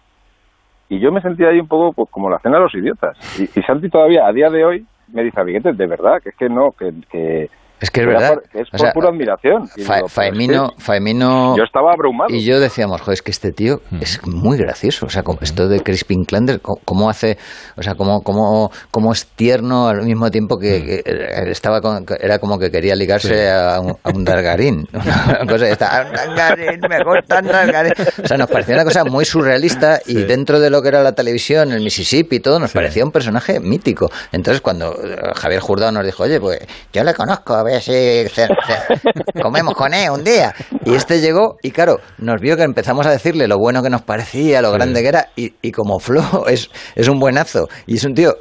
[0.90, 3.18] y yo me sentía ahí un poco pues, como la cena de los idiotas.
[3.40, 6.36] Y, y Santi todavía, a día de hoy, me dice, amiguete, de verdad, que es
[6.36, 6.94] que no, que...
[7.10, 7.50] que
[7.82, 8.36] es que es verdad.
[8.36, 9.68] Por, es por o sea, pura admiración.
[9.68, 11.58] Fa, digo, Faemino, es que Faemino.
[11.58, 12.34] Yo estaba abrumado.
[12.34, 14.02] Y yo decíamos, joder, es que este tío mm.
[14.02, 15.06] es muy gracioso.
[15.06, 17.38] O sea, como esto de Crispin Klander, cómo, hace.
[17.78, 22.40] O sea, cómo, cómo, cómo es tierno al mismo tiempo que, que estaba con, era
[22.40, 23.48] como que quería ligarse sí.
[23.48, 24.88] a, un, a un Dargarín.
[24.94, 27.94] Una cosa está, Dargarín, me gustan Dargarín.
[28.24, 30.24] O sea, nos parecía una cosa muy surrealista y sí.
[30.24, 32.76] dentro de lo que era la televisión, el Mississippi y todo, nos sí.
[32.76, 34.10] parecía un personaje mítico.
[34.32, 34.96] Entonces, cuando
[35.36, 36.60] Javier Jurdado nos dijo, oye, pues
[36.92, 40.54] yo le conozco, a ver si comemos con él un día.
[40.86, 44.02] Y este llegó y claro, nos vio que empezamos a decirle lo bueno que nos
[44.02, 48.04] parecía, lo grande que era y, y como Flo es, es un buenazo y es
[48.04, 48.36] un tío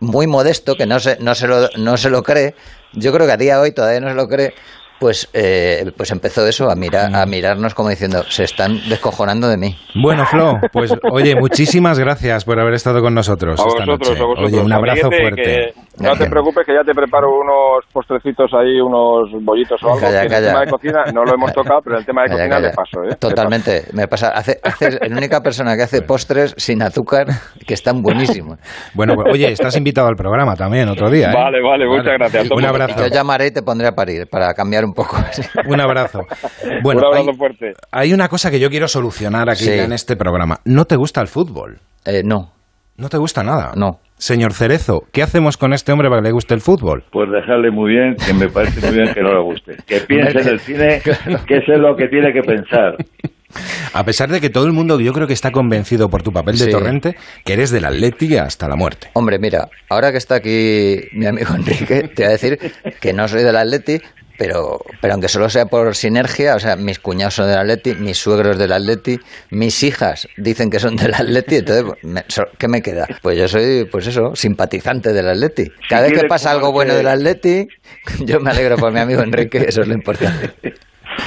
[0.00, 2.54] muy modesto que no se, no, se lo, no se lo cree.
[2.92, 4.54] Yo creo que a día de hoy todavía no se lo cree,
[5.00, 9.56] pues, eh, pues empezó eso, a, mirar, a mirarnos como diciendo, se están descojonando de
[9.56, 9.76] mí.
[9.94, 14.20] Bueno, Flo, pues oye, muchísimas gracias por haber estado con nosotros a esta vosotros, noche.
[14.20, 14.52] A vosotros.
[14.52, 15.42] Oye, un abrazo Fíjate fuerte.
[15.42, 20.00] Que no te preocupes que ya te preparo unos postrecitos ahí, unos bollitos o algo.
[20.00, 20.38] Calla, calla.
[20.38, 22.56] El tema de cocina no lo hemos tocado, pero en el tema de Calla, cocina
[22.56, 22.68] calla.
[22.68, 23.02] le paso.
[23.04, 23.16] ¿eh?
[23.18, 24.28] Totalmente, me pasa.
[24.30, 27.26] Hace, hace, la única persona que hace postres sin azúcar
[27.66, 28.58] que están buenísimos.
[28.94, 31.30] Bueno, pues, oye, estás invitado al programa también otro día.
[31.30, 31.34] ¿eh?
[31.34, 32.50] Vale, vale, muchas gracias.
[32.50, 33.00] Un abrazo.
[33.00, 35.16] Yo llamaré y te pondré a parir para cambiar un poco.
[35.68, 36.20] Un abrazo.
[36.82, 37.72] Bueno, Un abrazo hay, fuerte.
[37.92, 39.72] hay una cosa que yo quiero solucionar aquí Sí.
[39.78, 40.58] en este programa.
[40.64, 41.78] ¿No te gusta el fútbol?
[42.04, 42.52] Eh, no,
[42.96, 43.72] ¿No te gusta nada?
[43.76, 43.98] no.
[44.20, 47.04] Señor Cerezo, ¿qué hacemos con este hombre para que le guste el fútbol?
[47.10, 49.76] Pues dejarle muy bien, que me parece muy bien que no le guste.
[49.86, 51.00] Que piense en el cine,
[51.46, 52.96] que eso es lo que tiene que pensar.
[53.94, 56.58] A pesar de que todo el mundo yo creo que está convencido por tu papel
[56.58, 56.70] de Sí.
[56.70, 57.16] Torrente
[57.46, 59.08] que eres del Atleti hasta la muerte.
[59.14, 62.58] Hombre, mira, ahora que está aquí mi amigo Enrique, te voy a decir
[63.00, 64.00] que no soy del Atleti,
[64.40, 68.16] pero, pero aunque solo sea por sinergia, o sea, mis cuñados son del Atleti, mis
[68.16, 69.18] suegros del Atleti,
[69.50, 73.06] mis hijas dicen que son del Atleti, entonces, pues, me- so- ¿qué me queda?
[73.20, 75.70] Pues yo soy, pues eso, simpatizante del Atleti.
[75.90, 77.68] Cada vez que pasa algo bueno del Atleti,
[78.20, 80.52] yo me alegro por mi amigo Enrique, eso es lo importante.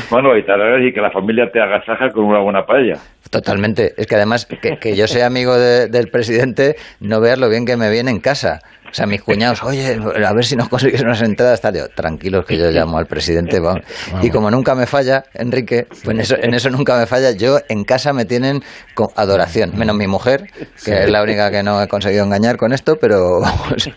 [0.09, 2.95] Bueno, y tal vez y que la familia te agasaja con una buena paella.
[3.29, 3.93] Totalmente.
[3.95, 7.65] Es que además, que, que yo sea amigo de- del presidente, no veas lo bien
[7.65, 8.59] que me viene en casa.
[8.93, 11.73] O sea, mis cuñados, oye, a ver si nos consigues unas entradas, tal.
[11.75, 13.59] Yo, tranquilos que yo llamo al presidente.
[13.59, 13.81] vamos.
[14.21, 17.57] Y como nunca me falla, Enrique, pues en eso, en eso nunca me falla, yo
[17.69, 18.61] en casa me tienen
[18.93, 19.71] con adoración.
[19.75, 20.43] Menos mi mujer,
[20.85, 23.89] que es la única que no he conseguido engañar con esto, pero vamos.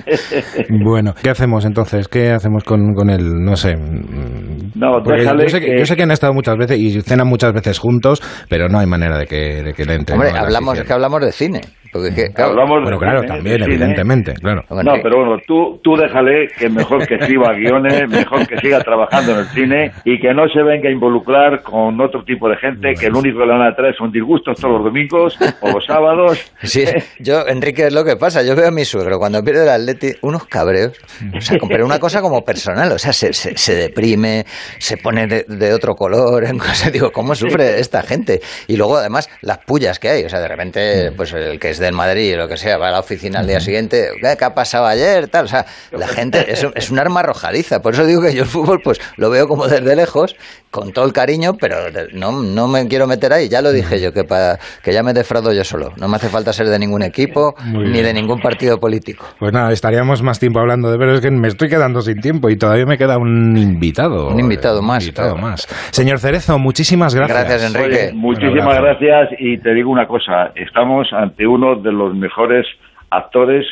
[0.83, 2.09] Bueno, ¿qué hacemos entonces?
[2.09, 3.23] ¿Qué hacemos con, con él?
[3.45, 3.75] No sé.
[3.77, 7.03] No, porque déjale yo, sé que, que- yo sé que han estado muchas veces y
[7.03, 10.15] cenan muchas veces juntos, pero no hay manera de que, de que le entre.
[10.15, 11.61] Hombre, hablamos, es que hablamos de cine.
[11.93, 13.75] Porque, que, claro, Hablamos bueno, de claro, cine, también, de cine.
[13.75, 14.63] evidentemente, claro.
[14.71, 19.33] No, pero bueno, tú, tú déjale que mejor que escriba guiones, mejor que siga trabajando
[19.33, 22.93] en el cine y que no se venga a involucrar con otro tipo de gente
[22.99, 25.85] que lo único que le van a traer son disgustos todos los domingos o los
[25.87, 26.53] sábados.
[26.63, 26.85] Sí,
[27.21, 28.43] yo, Enrique, es lo que pasa.
[28.43, 30.93] Yo veo a mi suegro cuando pierde el Atleti unos cabreos.
[31.37, 32.93] O sea, pero una cosa como personal.
[32.93, 34.45] O sea, se, se, se deprime,
[34.79, 36.45] se pone de, de otro color.
[36.45, 36.93] En cosas.
[36.93, 38.41] Digo, ¿cómo sufre esta gente?
[38.69, 40.25] Y luego, además, las pullas que hay.
[40.25, 42.89] O sea, de repente, pues el que es del Madrid o lo que sea, va
[42.89, 44.09] a la oficina al día siguiente.
[44.21, 45.29] ¿Qué, qué ha pasado ayer?
[45.29, 45.47] Tal.
[45.47, 47.81] O sea, la gente es, un- es un arma arrojadiza.
[47.81, 50.37] Por eso digo que yo el fútbol, pues lo veo como desde lejos,
[50.71, 51.77] con todo el cariño, pero
[52.13, 53.49] no, no me quiero meter ahí.
[53.49, 55.93] Ya lo dije yo, que, pa- que ya me defraudo yo solo.
[55.97, 59.25] No me hace falta ser de ningún equipo ni de ningún partido político.
[59.39, 62.51] Pues nada, estaríamos más tiempo hablando de pero es que me estoy quedando sin tiempo
[62.51, 64.29] y todavía me queda un invitado.
[64.29, 65.47] Un invitado Un más, invitado claro.
[65.49, 65.67] más.
[65.91, 67.39] Señor Cerezo, muchísimas gracias.
[67.49, 68.05] Gracias, Enrique.
[68.09, 72.67] Oye, muchísimas Un gracias y te digo una cosa, estamos ante uno de los mejores
[73.11, 73.67] actores,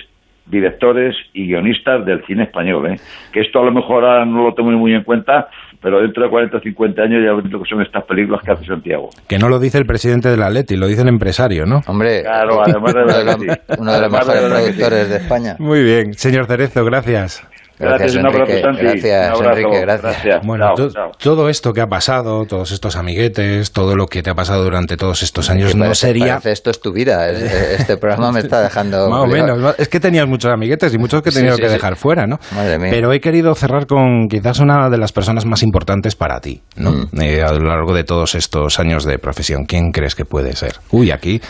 [0.47, 3.01] directores y guionistas del cine español, ¿eh?
[3.33, 5.49] que esto a lo mejor ahora no lo tengo muy en cuenta,
[5.81, 8.53] pero dentro de 40 o 50 años ya ves lo que son estas películas que
[8.53, 9.11] hace Santiago.
[9.29, 11.81] Que no lo dice el presidente del Atleti, lo dice el empresario, ¿no?
[11.87, 15.57] Hombre, Claro, además de uno de los, mejores productores de España.
[15.59, 17.47] Muy bien, señor Cerezo, gracias.
[17.79, 18.63] Gracias, un abrazo, Enrique.
[18.63, 18.83] Santi.
[18.83, 19.61] Gracias, Un abrazo.
[19.61, 19.81] Enrique.
[19.81, 20.47] Gracias.
[20.47, 21.11] Bueno, Chao, to- chao.
[21.19, 24.97] todo esto que ha pasado, todos estos amiguetes, todo lo que te ha pasado durante
[24.97, 26.27] todos estos años, no parece- sería...
[26.35, 27.29] parece esto es tu vida.
[27.31, 29.09] Es- es- Este programa me está dejando.
[29.11, 29.75] Más o menos.
[29.79, 31.75] Es que tenías muchos amiguetes y muchos que he Sí, tenido sí, que sí.
[31.75, 32.39] dejar fuera, ¿no?
[32.55, 32.91] Madre mía.
[32.93, 36.93] Pero he querido cerrar con quizás una de las personas más importantes para ti, ¿no?
[36.93, 37.21] Mm.
[37.21, 39.65] Eh, a lo largo de todos estos años de profesión.
[39.67, 40.77] ¿Quién crees que puede ser?
[40.91, 41.41] Uy, aquí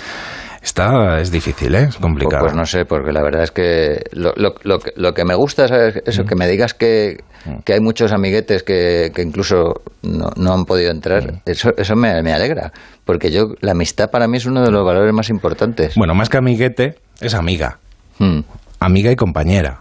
[0.65, 1.79] está, es difícil, ¿eh?
[1.79, 2.41] Es Pues, complicado.
[2.43, 5.35] pues no sé, porque la verdad es que lo, lo, lo, que- lo que me
[5.35, 7.19] gusta es eso, que me digas que,
[7.65, 11.41] que hay muchos amiguetes que, que incluso no, no han podido entrar.
[11.47, 12.73] Eso, eso me, me alegra,
[13.05, 15.95] porque yo la amistad para mí es uno de los valores más importantes.
[15.97, 17.79] Bueno, más que amiguete, es amiga.
[18.19, 18.41] Mm.
[18.81, 19.81] Amiga y compañera.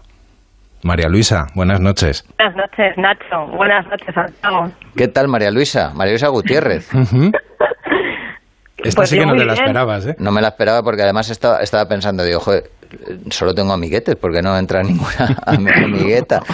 [0.82, 2.24] María Luisa, buenas noches.
[2.38, 3.46] Buenas noches, Nacho.
[3.56, 4.70] Buenas noches, Santiago.
[4.94, 5.92] ¿Qué tal, María Luisa?
[5.94, 6.90] María Luisa Gutiérrez.
[8.84, 9.64] Esta Pues sí que no te la bien.
[9.64, 10.16] esperabas, ¿eh?
[10.18, 12.64] No me la esperaba porque además estaba, estaba pensando, digo, joder,
[13.30, 16.40] solo tengo amiguetes porque no entra ninguna ami- amigueta.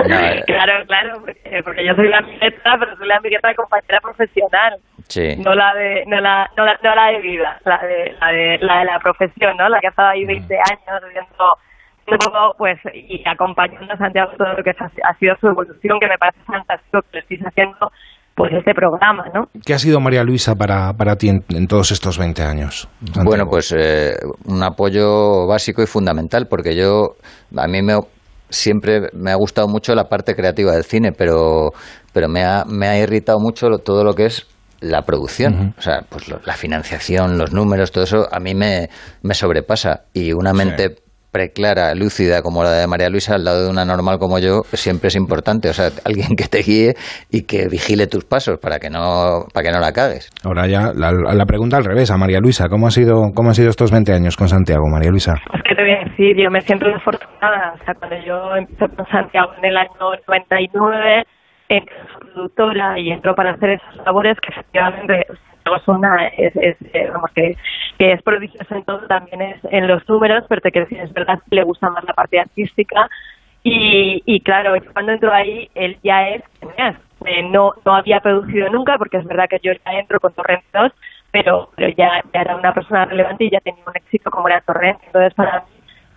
[0.00, 0.16] No,
[0.46, 4.78] Claro, claro, porque, porque yo soy la amigueta, pero soy la amigueta de compañera profesional,
[5.08, 5.36] sí.
[5.36, 8.58] no la de no la, no la, no la de vida, la de, la de
[8.62, 9.68] la de la profesión, ¿no?
[9.68, 11.58] La que ha estado ahí 20 años viendo
[12.06, 16.08] poco, pues, y acompañando a Santiago todo lo que ha, ha sido su evolución, que
[16.08, 17.92] me parece fantástico que estéis haciendo,
[18.40, 19.44] pues, este programa, ¿no?
[19.64, 22.88] ¿Qué ha sido María Luisa para, para ti en, en todos estos 20 años?
[23.04, 23.24] Santiago?
[23.28, 24.14] Bueno, pues eh,
[24.46, 27.16] un apoyo básico y fundamental, porque yo,
[27.56, 27.98] a mí me,
[28.48, 31.70] siempre me ha gustado mucho la parte creativa del cine, pero,
[32.12, 34.46] pero me, ha, me ha irritado mucho lo- todo lo que es
[34.80, 35.74] la producción.
[35.78, 38.88] O sea, pues lo- la financiación, los números, todo eso a mí me,
[39.22, 40.04] me sobrepasa.
[40.14, 40.96] Y una mente
[41.30, 45.08] preclara, lúcida como la de María Luisa al lado de una normal como yo siempre
[45.08, 45.68] es importante.
[45.68, 46.94] O sea, alguien que te guíe
[47.30, 50.30] y que vigile tus pasos para que no, para que no la cagues.
[50.44, 52.68] Ahora ya la, la pregunta al revés, a María Luisa.
[52.68, 55.34] ¿Cómo, ha sido, ¿Cómo han sido estos 20 años con Santiago, María Luisa?
[55.54, 57.74] Es que te voy a decir, yo me siento afortunada.
[57.80, 61.24] O sea, cuando yo empecé con Santiago en el año 99,
[61.68, 65.26] entré como productora y entró para hacer esas labores que efectivamente
[65.64, 67.56] Santiago es es, eh, vamos, que,
[67.98, 71.38] que es prodigioso en todo, también es en los números, pero te decir, es verdad
[71.48, 73.08] que le gusta más la parte artística.
[73.62, 76.42] Y, y claro, cuando entró ahí, él ya es.
[77.26, 80.64] Eh, no, no había producido nunca, porque es verdad que yo ya entro con Torrent
[80.72, 80.92] 2,
[81.30, 84.62] pero, pero ya, ya era una persona relevante y ya tenía un éxito como era
[84.62, 84.98] Torrent.
[85.04, 85.66] Entonces, para mí,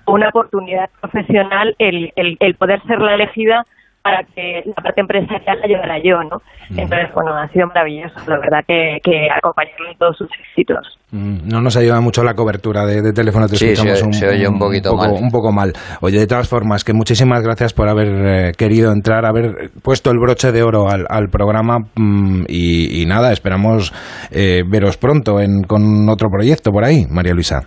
[0.06, 3.66] una oportunidad profesional el, el, el poder ser la elegida
[4.04, 6.41] para que la parte empresarial la llevara yo, ¿no?
[6.70, 10.99] Entonces, bueno, ha sido maravilloso, la verdad, que, que acompañarlo en todos sus éxitos.
[11.12, 14.14] Mm, No nos ayuda mucho la cobertura de, de teléfono, te Sí, escuchamos se- un,
[14.14, 15.12] se oye un poquito poco, mal.
[15.14, 15.74] un poco mal.
[16.01, 20.20] Oye, de todas formas, que muchísimas gracias por haber eh, querido entrar, haber puesto el
[20.20, 23.93] broche de oro al, al programa mm, y, y nada, esperamos
[24.32, 27.62] eh, veros pronto en, con otro proyecto por ahí, María Luisa.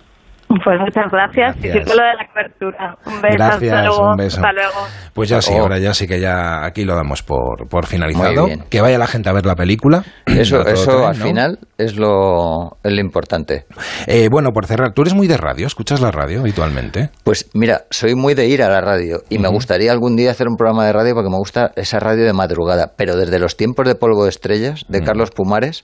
[0.47, 1.73] Pues muchas gracias, y Gracias.
[1.73, 2.95] siento lo de la cobertura.
[3.05, 4.11] Un beso, Gracias, hasta luego.
[4.11, 4.37] un beso.
[4.37, 4.79] Hasta luego.
[5.13, 5.61] Pues ya sí, Oh.
[5.61, 8.43] ahora ya sí que ya aquí lo damos por, por finalizado.
[8.43, 8.63] Muy bien.
[8.69, 10.03] Que vaya la gente a ver la película.
[10.25, 11.25] Eso, eso tren, al ¿no?
[11.25, 13.65] final es lo, es lo importante.
[14.05, 15.67] Eh, bueno, por cerrar, ¿tú eres muy de radio?
[15.67, 17.09] ¿Escuchas la radio habitualmente?
[17.23, 20.47] Pues mira, soy muy de ir a la radio y me gustaría algún día hacer
[20.47, 23.85] un programa de radio porque me gusta esa radio de madrugada, pero desde los tiempos
[23.87, 25.83] de Polvo de Estrellas, de Carlos Pumares,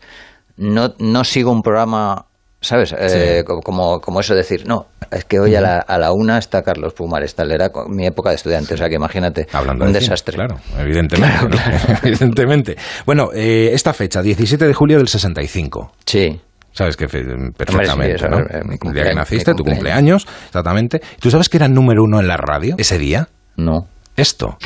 [0.56, 2.26] no, no sigo un programa,
[2.64, 2.96] ¿sabes?
[2.98, 6.40] Eh, co- como, como eso decir, no, es que hoy a la, a la una
[6.40, 9.94] está Carlos Pumares, tal, era mi época de estudiante, o sea que imagínate, Hablando un
[9.94, 10.36] de cine, desastre.
[10.36, 11.58] claro, evidentemente.
[12.04, 12.76] evidentemente.
[13.06, 15.92] Bueno, eh, esta fecha, 17 de julio del 65.
[16.06, 16.40] Sí.
[16.72, 17.24] Sabes que fe-
[17.56, 18.40] perfectamente, ¿no?
[18.40, 21.02] eh, El día que naciste, mi tu cumpleaños, exactamente.
[21.20, 23.28] ¿Tú sabes que era número uno en la radio ese día?
[23.58, 23.88] No.
[24.16, 24.58] Esto.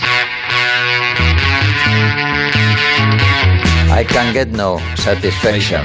[3.99, 5.81] I can get no satisfaction.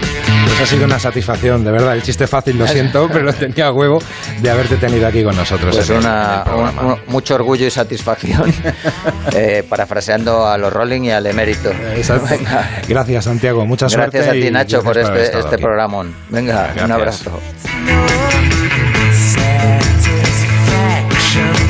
[0.46, 1.94] Pues ha sido una satisfacción, de verdad.
[1.94, 4.00] El chiste fácil, lo siento, pero tenía huevo
[4.40, 5.74] de haberte tenido aquí con nosotros.
[5.74, 8.52] Pues una, un- un- mucho orgullo y satisfacción,
[9.34, 11.70] eh, parafraseando a los Rolling y al emérito.
[12.88, 13.64] Gracias, Santiago.
[13.64, 14.18] Mucha suerte.
[14.18, 16.14] Gracias a ti, Nacho, por gracias este, este programón.
[16.28, 17.26] Venga, un Gracias.
[17.26, 17.40] abrazo.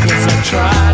[0.02, 0.91] 'cause I tried